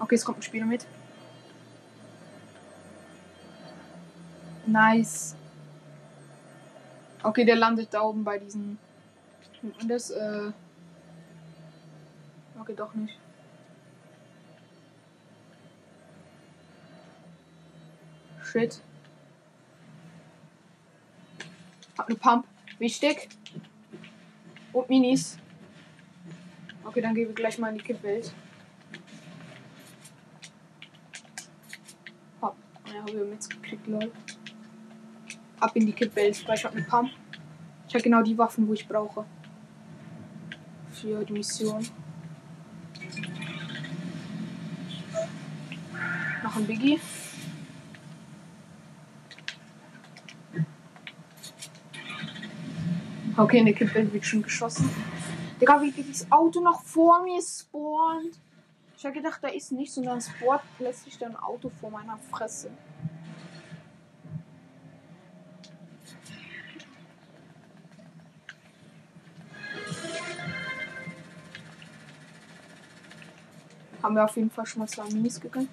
Okay, 0.00 0.16
es 0.16 0.24
kommt 0.24 0.38
ein 0.38 0.42
Spieler 0.42 0.66
mit. 0.66 0.84
Nice. 4.66 5.36
Okay, 7.22 7.44
der 7.44 7.54
landet 7.54 7.94
da 7.94 8.02
oben 8.02 8.24
bei 8.24 8.38
diesen. 8.38 8.78
Und 9.62 9.88
das, 9.88 10.10
äh. 10.10 10.50
Okay, 12.58 12.74
doch 12.76 12.92
nicht. 12.94 13.16
Shit. 18.42 18.82
Hab 21.96 22.08
ne 22.08 22.16
Pump. 22.16 22.44
Wichtig. 22.80 23.28
Und 24.72 24.88
Minis. 24.88 25.38
Okay, 26.86 27.00
dann 27.00 27.14
gebe 27.14 27.30
ich 27.30 27.36
gleich 27.36 27.58
mal 27.58 27.70
in 27.70 27.78
die 27.78 27.84
Kippwelt. 27.84 28.32
Hopp. 32.40 32.56
Ja, 32.86 33.00
habe 33.00 33.10
ich 33.10 33.16
mitgekriegt, 33.16 33.86
lol. 33.88 34.12
Ab 35.58 35.72
in 35.74 35.86
die 35.86 35.92
Kippwelt, 35.92 36.36
ich 36.36 36.64
habe 36.64 36.76
eine 36.76 36.86
Pump. 36.86 37.10
Ich 37.88 37.94
habe 37.94 38.04
genau 38.04 38.22
die 38.22 38.38
Waffen, 38.38 38.68
wo 38.68 38.72
ich 38.72 38.86
brauche. 38.86 39.24
Für 40.92 41.24
die 41.24 41.32
Mission. 41.32 41.84
Noch 46.44 46.56
ein 46.56 46.66
Biggie. 46.66 47.00
Okay, 53.36 53.58
in 53.58 53.66
der 53.66 53.74
Kippwelt 53.74 54.12
wird 54.12 54.24
schon 54.24 54.42
geschossen. 54.42 54.88
Digga, 55.60 55.80
wie 55.80 55.90
dieses 55.90 56.30
Auto 56.30 56.60
noch 56.60 56.82
vor 56.82 57.22
mir 57.22 57.40
spawnt. 57.40 58.38
Ich 58.98 59.06
hab 59.06 59.14
gedacht, 59.14 59.42
da 59.42 59.48
ist 59.48 59.72
nicht, 59.72 59.92
sondern 59.92 60.20
spawnt 60.20 60.62
plötzlich 60.76 61.24
ein 61.24 61.36
Auto 61.36 61.70
vor 61.80 61.90
meiner 61.90 62.18
Fresse. 62.30 62.70
Haben 74.02 74.14
wir 74.14 74.24
auf 74.24 74.36
jeden 74.36 74.50
Fall 74.50 74.66
schon 74.66 74.80
mal 74.80 74.88
zwei 74.88 75.04
Minis 75.04 75.40
gegönnt. 75.40 75.70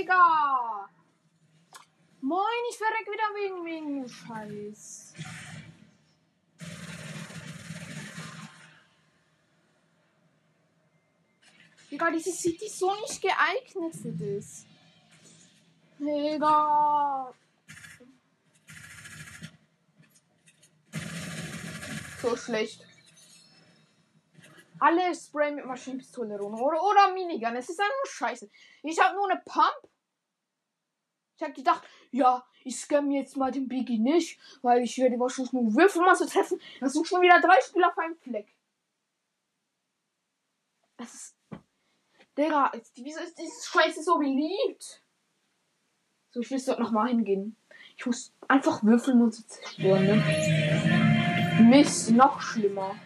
Digga! 0.00 0.88
Moin, 2.22 2.62
ich 2.70 2.78
verreck 2.78 3.06
wieder 3.06 3.34
wegen 3.34 3.64
wegen 3.66 4.08
Scheiß. 4.08 5.12
Digga, 11.90 12.10
diese 12.12 12.32
City 12.32 12.64
ist 12.64 12.78
so 12.78 12.94
nicht 12.94 13.20
geeignet 13.20 13.94
für 13.94 14.12
das. 14.12 14.64
Digga. 15.98 17.34
So 22.22 22.36
schlecht. 22.36 22.86
Alle 24.78 25.14
sprayen 25.14 25.56
mit 25.56 25.66
Maschinenpistole 25.66 26.38
rum. 26.38 26.54
Oder, 26.54 26.82
oder 26.82 27.12
Minigun. 27.12 27.54
Es 27.56 27.68
ist 27.68 27.78
einfach 27.78 28.06
scheiße. 28.06 28.48
Ich 28.82 28.98
habe 28.98 29.14
nur 29.14 29.30
eine 29.30 29.42
Pump. 29.44 29.89
Ich 31.40 31.44
habe 31.44 31.54
gedacht, 31.54 31.88
ja, 32.10 32.44
ich 32.64 32.78
scamme 32.78 33.14
jetzt 33.14 33.34
mal 33.34 33.50
den 33.50 33.66
Biggie 33.66 33.98
nicht, 33.98 34.38
weil 34.60 34.82
ich 34.82 34.98
werde 34.98 35.18
wahrscheinlich 35.18 35.54
nur 35.54 35.74
Würfelmasse 35.74 36.26
treffen. 36.26 36.60
Das 36.80 36.92
sind 36.92 37.08
schon 37.08 37.22
wieder 37.22 37.40
drei 37.40 37.58
Spieler 37.62 37.88
auf 37.88 37.96
einem 37.96 38.14
Fleck. 38.16 38.54
Das 40.98 41.14
ist. 41.14 41.36
Digga, 42.36 42.70
wieso 42.96 43.20
ist 43.20 43.38
dieses 43.38 43.66
Scheiße 43.68 44.02
so 44.02 44.18
beliebt? 44.18 45.02
So, 46.28 46.40
ich 46.40 46.50
will 46.50 46.62
dort 46.66 46.78
nochmal 46.78 47.08
hingehen. 47.08 47.56
Ich 47.96 48.04
muss 48.04 48.34
einfach 48.46 48.82
Würfelmasse 48.82 49.46
zerstören, 49.46 50.04
ne? 50.04 51.62
Mist, 51.70 52.10
noch 52.10 52.38
schlimmer. 52.42 52.96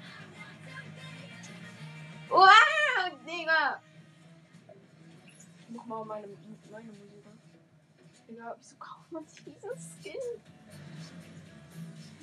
Wow, 2.29 2.51
Digga! 3.25 3.81
Mach 5.69 5.87
mal 5.87 6.05
meine, 6.05 6.27
meine. 6.73 7.04
Digga, 8.35 8.57
wieso 8.59 8.75
kauft 8.77 9.13
man 9.13 9.25
sich 9.29 9.45
diesen 9.45 9.71
Skin? 10.03 10.21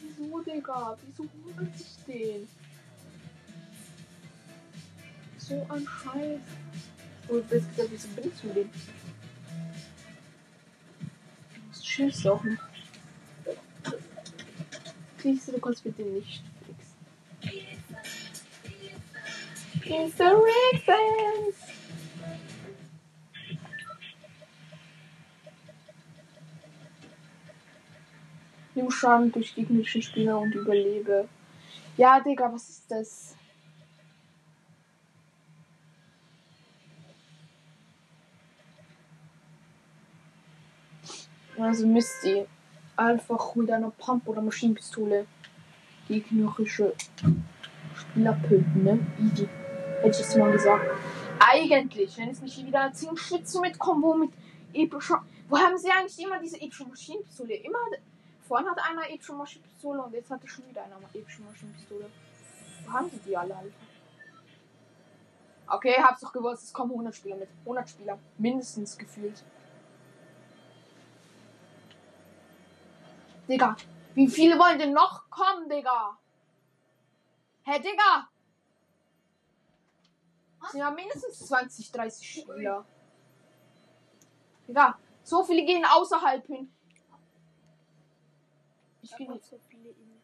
Wieso, 0.01 0.41
Digga? 0.41 0.97
Wieso 1.05 1.23
holt 1.23 1.55
man 1.55 1.73
sich 1.73 1.87
den? 2.05 2.47
So 5.37 5.65
ein 5.69 5.87
Scheiß. 5.87 6.41
Und 7.29 7.51
das 7.51 7.67
gesagt, 7.69 7.91
wieso 7.91 8.07
benutzt 8.09 8.43
du 8.43 8.49
den? 8.49 8.69
Das 11.69 11.85
schießt 11.85 12.27
auch 12.27 12.43
nicht. 12.43 12.61
Siehst 15.19 15.47
du, 15.47 15.51
du 15.53 15.59
kannst 15.61 15.85
mit 15.85 15.97
dem 15.97 16.13
nicht 16.15 16.43
fixen. 16.65 16.97
Mr. 19.85 20.41
Rickfans! 20.43 21.80
Nimm 28.73 28.89
Schaden 28.89 29.31
durch 29.31 29.53
gegnerische 29.53 30.01
Spieler 30.01 30.39
und 30.39 30.53
überlebe. 30.55 31.27
Ja, 31.97 32.19
Digga, 32.19 32.51
was 32.53 32.69
ist 32.69 32.89
das? 32.89 33.35
Also 41.57 41.85
Misty. 41.85 42.45
Einfach 42.95 43.55
mit 43.55 43.71
einer 43.71 43.91
Pump- 43.91 44.27
oder 44.27 44.41
Maschinenpistole 44.41 45.25
gegnerische 46.07 46.93
Spieler 47.95 48.41
töten, 48.43 48.83
ne? 48.83 48.99
Easy. 49.19 49.47
Hätte 50.01 50.21
ich 50.21 50.27
es 50.27 50.35
mal 50.35 50.51
gesagt. 50.51 50.85
Eigentlich, 51.39 52.17
wenn 52.17 52.29
es 52.29 52.41
nicht 52.41 52.65
wieder 52.65 52.81
ein 52.81 52.93
Schwitze 53.17 53.61
mit 53.61 53.79
Combo 53.79 54.15
mit 54.15 54.31
epischer. 54.73 55.23
Wo 55.49 55.57
haben 55.57 55.77
sie 55.77 55.89
eigentlich 55.89 56.19
immer 56.19 56.39
diese 56.39 56.61
epische 56.61 56.85
Maschinenpistole? 56.85 57.55
Immer. 57.55 57.79
Vorhin 58.51 58.69
hatte 58.69 58.83
einer 58.83 59.09
epische 59.09 59.31
Maschinenpistole 59.31 60.01
und 60.03 60.13
jetzt 60.13 60.29
hatte 60.29 60.45
schon 60.45 60.67
wieder 60.67 60.83
einer 60.83 60.97
epische 61.13 61.41
Maschinenpistole. 61.41 62.11
Wo 62.83 62.91
haben 62.91 63.09
sie 63.09 63.19
die 63.19 63.37
alle, 63.37 63.55
Alter? 63.55 63.73
Okay, 65.67 65.95
hab's 66.03 66.19
doch 66.19 66.33
gewusst, 66.33 66.63
es 66.65 66.73
kommen 66.73 66.91
100 66.91 67.15
Spieler 67.15 67.37
mit. 67.37 67.47
100 67.61 67.89
Spieler. 67.89 68.19
Mindestens 68.37 68.97
gefühlt. 68.97 69.41
Digga, 73.47 73.77
wie 74.15 74.27
viele 74.27 74.59
wollen 74.59 74.79
denn 74.79 74.91
noch 74.91 75.29
kommen, 75.29 75.69
Digga? 75.69 76.17
Hä, 77.63 77.79
Digga? 77.79 78.27
Ja, 80.73 80.91
mindestens 80.91 81.39
20, 81.47 81.89
30 81.89 82.29
Spieler. 82.29 82.83
Digga, 84.67 84.99
so 85.23 85.41
viele 85.41 85.63
gehen 85.63 85.85
außerhalb 85.85 86.45
hin. 86.47 86.69
Ich 89.11 89.17
bin 89.17 89.33
nicht 89.33 89.45
so 89.45 89.59
viele 89.69 89.89
in. 89.89 90.21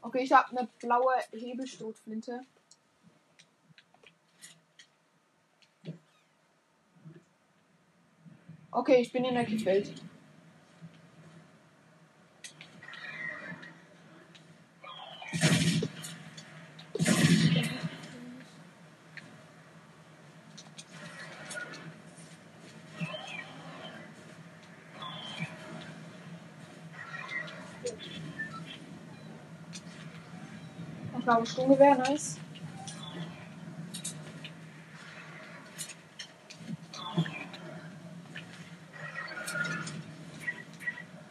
Okay, 0.00 0.22
ich 0.22 0.32
habe 0.32 0.56
eine 0.56 0.68
blaue 0.78 1.12
Hebelstrotflinte. 1.32 2.40
Okay, 8.70 9.00
ich 9.00 9.12
bin 9.12 9.24
in 9.24 9.34
der 9.34 9.44
Gefällt. 9.44 9.92
Ein 31.28 31.34
blaues 31.34 31.50
Sturmgewehr, 31.50 31.94
nice. 31.94 32.38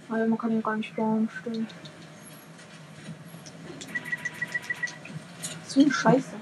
Aber 0.08 0.28
man 0.28 0.38
kann 0.38 0.52
ihn 0.52 0.62
gar 0.62 0.76
nicht 0.76 0.96
bauen, 0.96 1.28
stimmt. 1.40 1.74
So 5.66 5.82
eine 5.82 5.92
Scheiße. 5.92 6.36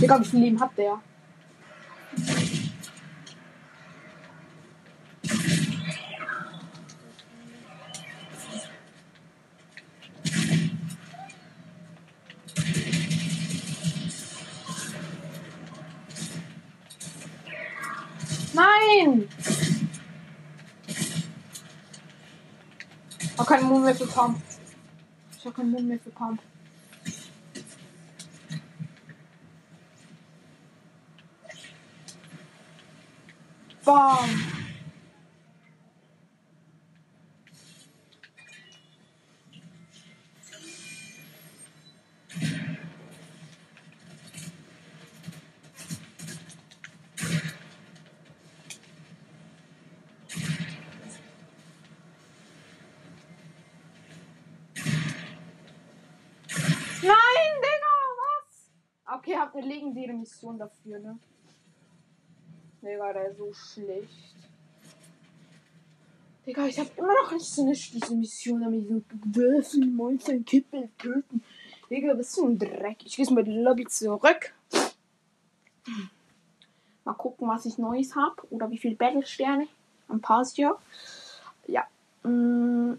Digga, 0.00 0.20
wie 0.20 0.24
viel 0.24 0.40
Leben 0.40 0.58
hat 0.58 0.70
der? 0.78 0.98
Nein! 18.96 19.28
Ich 23.18 23.38
hab 23.38 23.46
keinen 23.46 23.66
Mund 23.66 23.84
mehr 23.84 23.94
Pump. 23.94 24.40
Ich 25.38 25.44
hab 25.44 25.54
keinen 25.54 25.70
Mund 25.70 25.86
mehr 25.86 25.98
Pump. 25.98 26.40
Bam! 33.84 34.56
Nein, 57.06 57.60
Digga, 57.62 57.94
was? 58.18 58.72
Okay, 59.18 59.36
habt 59.36 59.54
eine 59.54 59.66
Mission 60.46 60.58
dafür, 60.58 60.98
ne? 60.98 61.18
Digga, 62.82 63.12
der 63.12 63.30
ist 63.30 63.38
so 63.38 63.52
schlecht. 63.52 64.34
Digga, 66.46 66.66
ich 66.66 66.78
hab 66.78 66.96
immer 66.96 67.12
noch 67.22 67.32
nicht 67.32 67.44
so 67.44 67.62
eine 67.62 67.72
diese 67.72 68.14
Mission, 68.14 68.60
damit 68.60 68.88
so 68.88 69.02
Würfel, 69.24 69.86
Monster 69.86 70.38
Kippel 70.38 70.88
töten. 70.98 71.42
Digga, 71.90 72.14
bist 72.14 72.36
du 72.36 72.46
ein 72.46 72.58
Dreck. 72.58 72.98
Ich 73.04 73.16
geh 73.16 73.24
mal 73.30 73.42
die 73.42 73.58
Lobby 73.58 73.86
zurück. 73.86 74.54
Mal 77.04 77.14
gucken, 77.14 77.48
was 77.48 77.66
ich 77.66 77.78
Neues 77.78 78.14
hab. 78.14 78.46
Oder 78.50 78.70
wie 78.70 78.78
viele 78.78 78.96
Battle-Sterne. 78.96 79.66
Ein 80.08 80.20
paar 80.20 80.44
hier. 80.44 80.76
Ja. 81.66 81.84
Mm, 82.22 82.94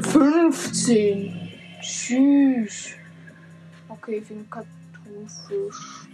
15. 0.00 1.50
Tschüss. 1.82 2.92
Okay, 3.88 4.22
für 4.22 4.34
den 4.34 4.48
Kartonfisch 4.48 6.11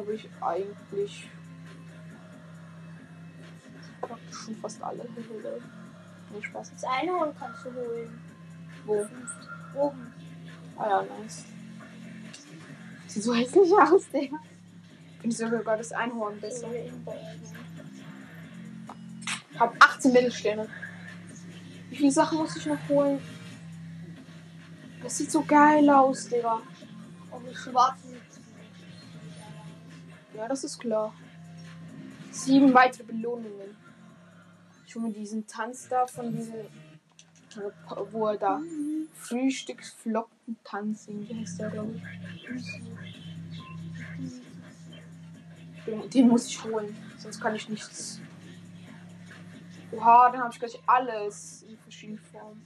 habe 0.00 0.14
ich 0.14 0.28
eigentlich 0.40 1.28
praktisch 4.00 4.38
schon 4.44 4.56
fast 4.56 4.82
alle 4.82 5.02
Hülle. 5.02 5.60
Nee, 6.32 6.42
Spaß. 6.42 6.72
Das 6.72 6.84
Einhorn 6.84 7.34
kannst 7.38 7.66
du 7.66 7.74
holen. 7.74 8.20
Wo? 8.86 9.06
Oben. 9.74 10.14
Ah 10.76 10.88
ja, 10.88 11.02
nice. 11.02 11.44
Sieht 13.08 13.22
so 13.22 13.34
hässlich 13.34 13.72
aus, 13.72 14.08
Digga. 14.08 14.38
Finde 15.20 15.34
ich 15.34 15.36
sogar 15.36 15.76
das 15.76 15.92
Einhorn 15.92 16.40
besser. 16.40 16.68
Bayern. 17.04 17.40
Hab 19.58 19.84
18 19.84 20.12
Mittelsterne. 20.12 20.68
Wie 21.90 21.96
viele 21.96 22.10
Sachen 22.10 22.38
muss 22.38 22.56
ich 22.56 22.64
noch 22.66 22.88
holen? 22.88 23.20
Das 25.02 25.18
sieht 25.18 25.30
so 25.30 25.42
geil 25.42 25.90
aus, 25.90 26.28
Digga. 26.28 26.62
Und 27.32 27.46
die 27.50 27.54
schwarze 27.54 28.06
sitzen. 28.06 28.09
Ja, 30.40 30.48
das 30.48 30.64
ist 30.64 30.78
klar. 30.78 31.12
Sieben 32.30 32.72
weitere 32.72 33.02
Belohnungen. 33.02 33.76
Ich 34.86 34.94
hole 34.94 35.08
mir 35.08 35.12
diesen 35.12 35.46
Tanz 35.46 35.86
da 35.86 36.06
von 36.06 36.34
diesen 36.34 36.54
wo 38.12 38.28
er 38.28 38.38
da 38.38 38.62
Frühstücksflockentanz 39.12 41.04
singt, 41.04 41.28
wie 41.28 41.40
heißt 41.40 41.60
der, 41.60 41.68
glaube 41.68 42.00
ich. 45.84 46.10
Den 46.10 46.28
muss 46.28 46.46
ich 46.46 46.64
holen, 46.64 46.96
sonst 47.18 47.38
kann 47.38 47.54
ich 47.54 47.68
nichts. 47.68 48.18
Oha, 49.92 50.30
dann 50.30 50.40
habe 50.40 50.54
ich 50.54 50.58
gleich 50.58 50.80
alles 50.86 51.64
in 51.64 51.76
verschiedenen 51.76 52.18
Formen. 52.18 52.64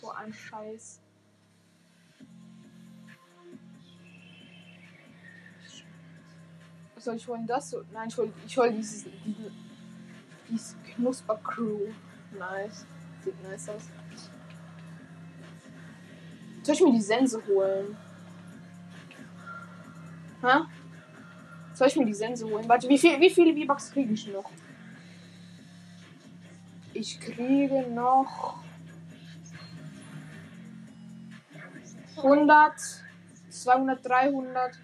So 0.00 0.10
ein 0.12 0.32
Scheiß. 0.32 1.03
Soll 7.04 7.16
ich 7.16 7.28
holen? 7.28 7.46
Das? 7.46 7.76
Nein, 7.92 8.08
ich 8.08 8.16
hol, 8.16 8.32
ich 8.46 8.56
hol 8.56 8.72
dieses, 8.72 9.04
diese, 9.24 9.50
dieses 10.48 10.76
Knusper-Crew. 10.94 11.92
Nice. 12.38 12.86
Sieht 13.22 13.42
nice 13.42 13.68
aus. 13.68 13.88
Soll 16.62 16.74
ich 16.74 16.80
mir 16.80 16.92
die 16.92 17.00
Sense 17.00 17.42
holen? 17.46 17.96
Hä? 20.42 20.60
Soll 21.74 21.88
ich 21.88 21.96
mir 21.96 22.06
die 22.06 22.14
Sense 22.14 22.44
holen? 22.46 22.68
Warte, 22.68 22.88
wie, 22.88 22.98
viel, 22.98 23.20
wie 23.20 23.30
viele 23.30 23.54
V-Bucks 23.54 23.92
kriege 23.92 24.12
ich 24.12 24.26
noch? 24.28 24.50
Ich 26.94 27.20
kriege 27.20 27.88
noch 27.90 28.56
100, 32.16 32.72
200, 33.50 34.06
300, 34.06 34.78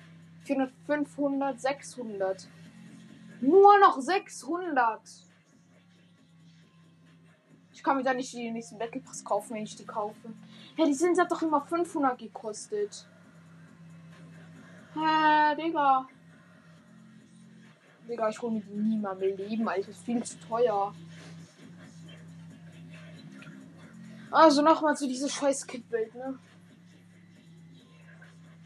400, 0.51 0.73
500, 0.87 1.61
600. 1.61 2.49
Nur 3.41 3.79
noch 3.79 4.01
600. 4.01 5.01
Ich 7.73 7.83
kann 7.83 7.97
mir 7.97 8.03
da 8.03 8.13
nicht 8.13 8.35
den 8.35 8.53
nächsten 8.53 8.79
Battle 8.79 9.01
Pass 9.01 9.25
kaufen, 9.25 9.55
wenn 9.55 9.63
ich 9.63 9.77
die 9.77 9.87
kaufe. 9.87 10.35
Hä, 10.77 10.85
die 10.87 10.95
sind 10.95 11.19
hat 11.19 11.31
doch 11.31 11.43
immer 11.43 11.61
500 11.61 12.19
gekostet. 12.19 13.07
Hä, 14.95 15.57
Digga. 15.57 16.09
Digga, 18.09 18.29
ich 18.29 18.43
hole 18.43 18.55
mir 18.55 18.61
die 18.61 18.75
nie 18.75 18.99
mal 18.99 19.23
im 19.23 19.37
Leben, 19.37 19.69
Alter. 19.69 19.87
Das 19.87 19.97
ist 19.97 20.05
viel 20.05 20.23
zu 20.25 20.39
teuer. 20.41 20.93
Also 24.33 24.63
nochmal 24.63 24.97
zu 24.97 25.07
dieser 25.07 25.29
scheiß 25.29 25.67
Kit-Welt, 25.67 26.15
ne? 26.15 26.39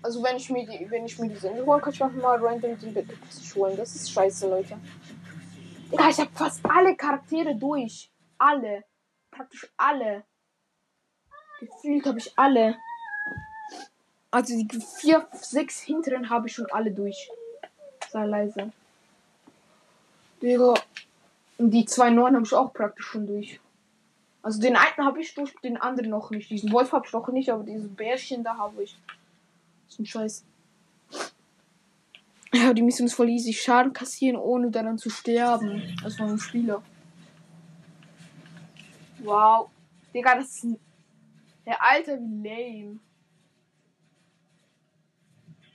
Also 0.05 0.23
wenn 0.23 0.37
ich 0.37 0.51
mir 0.51 0.67
die, 0.67 0.91
wenn 0.91 1.07
ich 1.07 1.19
mir 1.19 1.31
die 1.31 1.37
Sendung 1.37 1.67
hole, 1.67 1.81
kann 1.81 1.91
ich 1.95 2.05
einfach 2.05 2.21
mal 2.21 2.37
random 2.39 2.77
Battle 2.77 3.17
Pass 3.17 3.55
holen. 3.55 3.75
Das 3.75 3.95
ist 3.95 4.11
scheiße, 4.11 4.51
Leute. 4.51 4.79
Digga, 5.91 6.11
ich 6.11 6.21
habe 6.21 6.31
fast 6.35 6.61
alle 6.67 6.95
Charaktere 6.95 7.57
durch. 7.57 8.11
Alle. 8.37 8.85
Praktisch 9.31 9.67
alle. 9.79 10.25
Gefühlt 11.59 12.05
habe 12.05 12.19
ich 12.19 12.31
alle. 12.37 12.77
Also 14.31 14.55
die 14.55 14.79
vier, 14.79 15.27
sechs 15.33 15.81
hinteren 15.81 16.29
habe 16.29 16.49
ich 16.49 16.55
schon 16.55 16.71
alle 16.71 16.91
durch. 16.91 17.31
Sei 18.11 18.27
leise. 18.27 18.73
Digga. 20.43 20.75
Und 21.57 21.71
die 21.71 21.87
zwei 21.87 22.11
neuen 22.11 22.35
habe 22.35 22.45
ich 22.45 22.53
auch 22.53 22.75
praktisch 22.75 23.07
schon 23.07 23.27
durch. 23.27 23.59
Also 24.43 24.61
den 24.61 24.77
einen 24.77 25.07
habe 25.07 25.23
ich 25.23 25.35
durch, 25.35 25.55
den 25.63 25.79
anderen 25.79 26.11
noch 26.11 26.31
nicht. 26.31 26.51
Diesen 26.51 26.73
Wolf 26.73 26.93
habe 26.93 27.07
ich 27.07 27.13
noch 27.15 27.27
nicht, 27.29 27.51
aber 27.51 27.65
dieses 27.65 27.89
Bärchen 27.89 28.45
da 28.45 28.59
habe 28.59 28.83
ich. 28.83 28.99
Ist 29.95 30.01
ein 30.01 30.07
Scheiß. 30.07 30.45
Ja, 32.53 32.73
die 32.75 32.83
Mission 32.83 33.07
ist 33.07 33.15
voll 33.15 33.29
easy. 33.29 33.53
Schaden 33.53 33.93
kassieren, 33.93 34.37
ohne 34.37 34.69
daran 34.69 34.99
zu 34.99 35.09
sterben. 35.09 35.97
Das 36.03 36.19
war 36.19 36.27
ein 36.27 36.39
Spieler. 36.41 36.83
Wow. 39.21 39.71
Digga, 40.13 40.35
das 40.35 40.49
ist 40.49 40.65
ein. 40.65 40.81
Der 41.65 41.81
Alter, 41.81 42.19
wie 42.19 42.49
lame. 42.49 42.99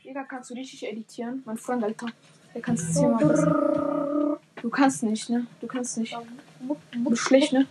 Digga, 0.03 0.23
kannst 0.25 0.49
du 0.49 0.55
richtig 0.55 0.85
editieren? 0.85 1.41
Mein 1.45 1.57
Freund, 1.57 1.81
Alter. 1.81 2.07
Der 2.53 2.61
kannst 2.61 2.89
es 2.89 2.99
hier 2.99 3.07
machen. 3.07 4.37
Du 4.61 4.69
kannst 4.69 5.01
nicht, 5.01 5.29
ne? 5.29 5.47
Du 5.61 5.67
kannst 5.67 5.97
nicht. 5.97 6.13
Du 6.91 7.09
bist 7.09 7.21
schlecht, 7.21 7.53
ne? 7.53 7.67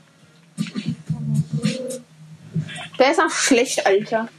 Der 2.98 3.10
ist 3.10 3.20
auch 3.20 3.28
schlecht, 3.28 3.86
Alter. 3.86 4.30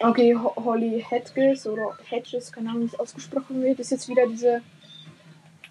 Okay, 0.00 0.34
Ho- 0.36 0.54
Holly 0.56 1.04
Hedges 1.08 1.66
oder 1.66 1.96
Hedges, 2.08 2.52
keine 2.52 2.70
Ahnung, 2.70 2.82
wie 2.82 2.86
es 2.86 2.98
ausgesprochen 3.00 3.62
wird, 3.62 3.80
ist 3.80 3.90
jetzt 3.90 4.08
wieder 4.08 4.26
diese 4.26 4.62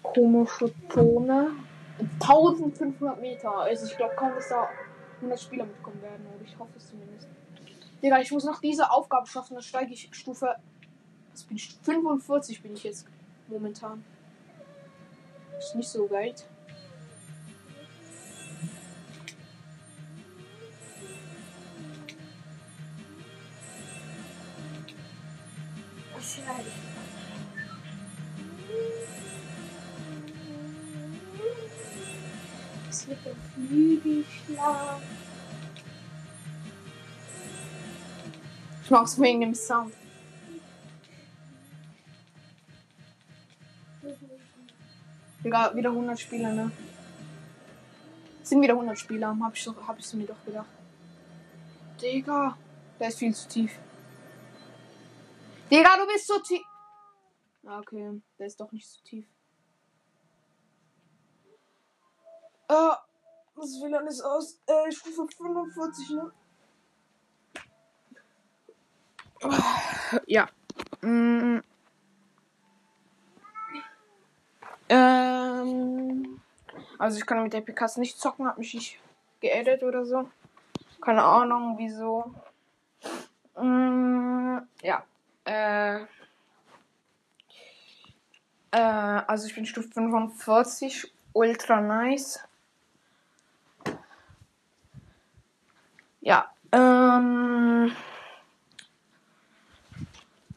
komische 0.02 0.70
Zone. 0.92 1.52
1500 2.20 3.20
Meter. 3.20 3.50
Also 3.56 3.86
ich 3.86 3.96
glaube 3.96 4.14
kaum, 4.16 4.34
dass 4.34 4.48
da 4.48 4.68
100 5.16 5.40
Spieler 5.40 5.64
mitkommen 5.64 6.00
werden. 6.02 6.26
Oder 6.34 6.44
ich 6.44 6.58
hoffe 6.58 6.72
es 6.76 6.88
zumindest. 6.90 7.26
Digga, 8.02 8.20
ich 8.20 8.30
muss 8.30 8.44
noch 8.44 8.60
diese 8.60 8.90
Aufgabe 8.90 9.26
schaffen. 9.26 9.54
Dann 9.54 9.62
steige 9.62 9.92
ich 9.92 10.08
Stufe. 10.12 10.54
Was 11.32 11.42
bin 11.44 11.56
ich? 11.56 11.74
45 11.82 12.62
bin 12.62 12.74
ich 12.74 12.84
jetzt 12.84 13.06
momentan. 13.48 14.04
Ist 15.58 15.74
nicht 15.74 15.88
so 15.88 16.08
weit. 16.10 16.46
Es 32.88 33.06
wird 33.06 33.18
ein 33.26 33.36
Flügelschlag. 33.54 35.00
Ich 38.82 38.90
mach's 38.90 39.20
wegen 39.20 39.40
dem 39.40 39.54
Sound. 39.54 39.92
Digga, 45.44 45.74
wieder 45.74 45.90
100 45.90 46.18
Spieler, 46.18 46.52
ne? 46.52 46.70
Sind 48.42 48.62
wieder 48.62 48.72
100 48.72 48.98
Spieler, 48.98 49.36
hab 49.38 49.54
ich, 49.54 49.66
hab 49.66 49.98
ich 49.98 50.14
mir 50.14 50.26
doch 50.26 50.44
gedacht. 50.44 50.66
Digga, 52.00 52.56
der 52.98 53.08
ist 53.08 53.18
viel 53.18 53.34
zu 53.34 53.48
tief. 53.48 53.78
Digga, 55.70 55.96
du 55.98 56.06
bist 56.06 56.26
so 56.26 56.38
tief. 56.38 56.62
Ah, 57.66 57.78
Okay, 57.80 58.22
der 58.38 58.46
ist 58.46 58.58
doch 58.58 58.72
nicht 58.72 58.88
so 58.88 59.00
tief. 59.04 59.26
Äh, 62.68 62.92
das 63.56 63.80
WLAN 63.82 64.06
ist 64.06 64.22
aus. 64.22 64.58
Äh, 64.66 64.90
Stufe 64.90 65.26
45, 65.28 66.10
ne? 66.10 66.32
Ja. 70.26 70.48
Mm. 71.02 71.60
Ähm. 74.88 76.40
Also 76.98 77.18
ich 77.18 77.26
kann 77.26 77.42
mit 77.42 77.52
der 77.52 77.60
PKs 77.60 77.98
nicht 77.98 78.18
zocken, 78.18 78.46
hab 78.46 78.58
mich 78.58 78.74
nicht 78.74 78.98
geaddet 79.40 79.82
oder 79.82 80.04
so. 80.04 80.30
Keine 81.00 81.22
Ahnung, 81.22 81.76
wieso. 81.78 82.34
Mm, 83.56 84.58
ja. 84.82 85.04
Äh. 85.48 86.00
Äh, 88.70 88.76
also 89.26 89.46
ich 89.46 89.54
bin 89.54 89.64
Stufe 89.64 89.88
45, 89.88 91.10
ultra 91.32 91.80
nice. 91.80 92.40
Ja. 96.20 96.52
Ähm. 96.70 97.92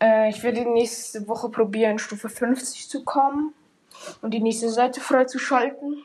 Äh, 0.01 0.29
ich 0.29 0.43
werde 0.43 0.69
nächste 0.69 1.25
Woche 1.27 1.47
probieren, 1.47 1.97
Stufe 1.97 2.27
50 2.27 2.89
zu 2.89 3.05
kommen 3.05 3.53
und 4.21 4.33
die 4.33 4.41
nächste 4.41 4.69
Seite 4.69 4.99
freizuschalten. 4.99 6.03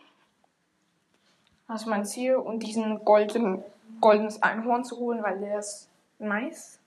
Das 1.66 1.82
ist 1.82 1.86
mein 1.88 2.04
Ziel. 2.04 2.36
Und 2.36 2.60
diesen 2.60 3.04
golden, 3.04 3.64
goldenes 4.00 4.40
Einhorn 4.44 4.84
zu 4.84 4.96
holen, 4.98 5.24
weil 5.24 5.40
der 5.40 5.58
ist 5.58 5.88
nice. 6.20 6.78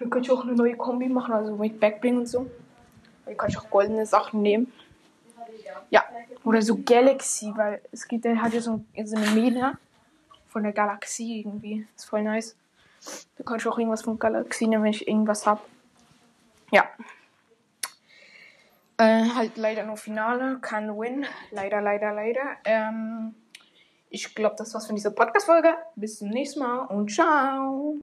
Dann 0.00 0.08
könnte 0.08 0.26
ich 0.26 0.32
auch 0.32 0.44
eine 0.44 0.54
neue 0.54 0.76
Kombi 0.76 1.08
machen, 1.08 1.34
also 1.34 1.54
mit 1.56 1.78
Backbling 1.78 2.18
und 2.18 2.26
so. 2.26 2.50
Dann 3.26 3.36
kann 3.36 3.50
ich 3.50 3.58
auch 3.58 3.68
goldene 3.68 4.06
Sachen 4.06 4.40
nehmen. 4.40 4.72
Ja. 5.90 6.04
Oder 6.42 6.62
so 6.62 6.80
Galaxy, 6.82 7.52
weil 7.54 7.82
es 7.92 8.08
gibt, 8.08 8.24
hat 8.24 8.54
ja 8.54 8.60
so, 8.62 8.82
eine 8.96 9.30
Mähne 9.32 9.78
von 10.48 10.62
der 10.62 10.72
Galaxie 10.72 11.40
irgendwie. 11.40 11.86
Ist 11.94 12.06
voll 12.06 12.22
nice. 12.22 12.56
Da 13.36 13.44
kann 13.44 13.58
ich 13.58 13.66
auch 13.66 13.78
irgendwas 13.78 14.02
von 14.02 14.18
Galaxie 14.18 14.66
nehmen, 14.66 14.84
wenn 14.84 14.90
ich 14.90 15.06
irgendwas 15.06 15.46
hab. 15.46 15.66
Ja. 16.72 16.88
Äh, 18.96 19.28
halt 19.34 19.58
leider 19.58 19.84
nur 19.84 19.98
Finale, 19.98 20.58
kein 20.60 20.88
Win. 20.98 21.26
Leider, 21.50 21.82
leider, 21.82 22.12
leider. 22.12 22.56
Ähm, 22.64 23.34
ich 24.08 24.34
glaube, 24.34 24.56
das 24.56 24.72
war's 24.72 24.86
von 24.86 24.96
dieser 24.96 25.10
Podcast-Folge. 25.10 25.74
Bis 25.94 26.18
zum 26.18 26.28
nächsten 26.28 26.60
Mal 26.60 26.86
und 26.86 27.10
ciao. 27.10 27.98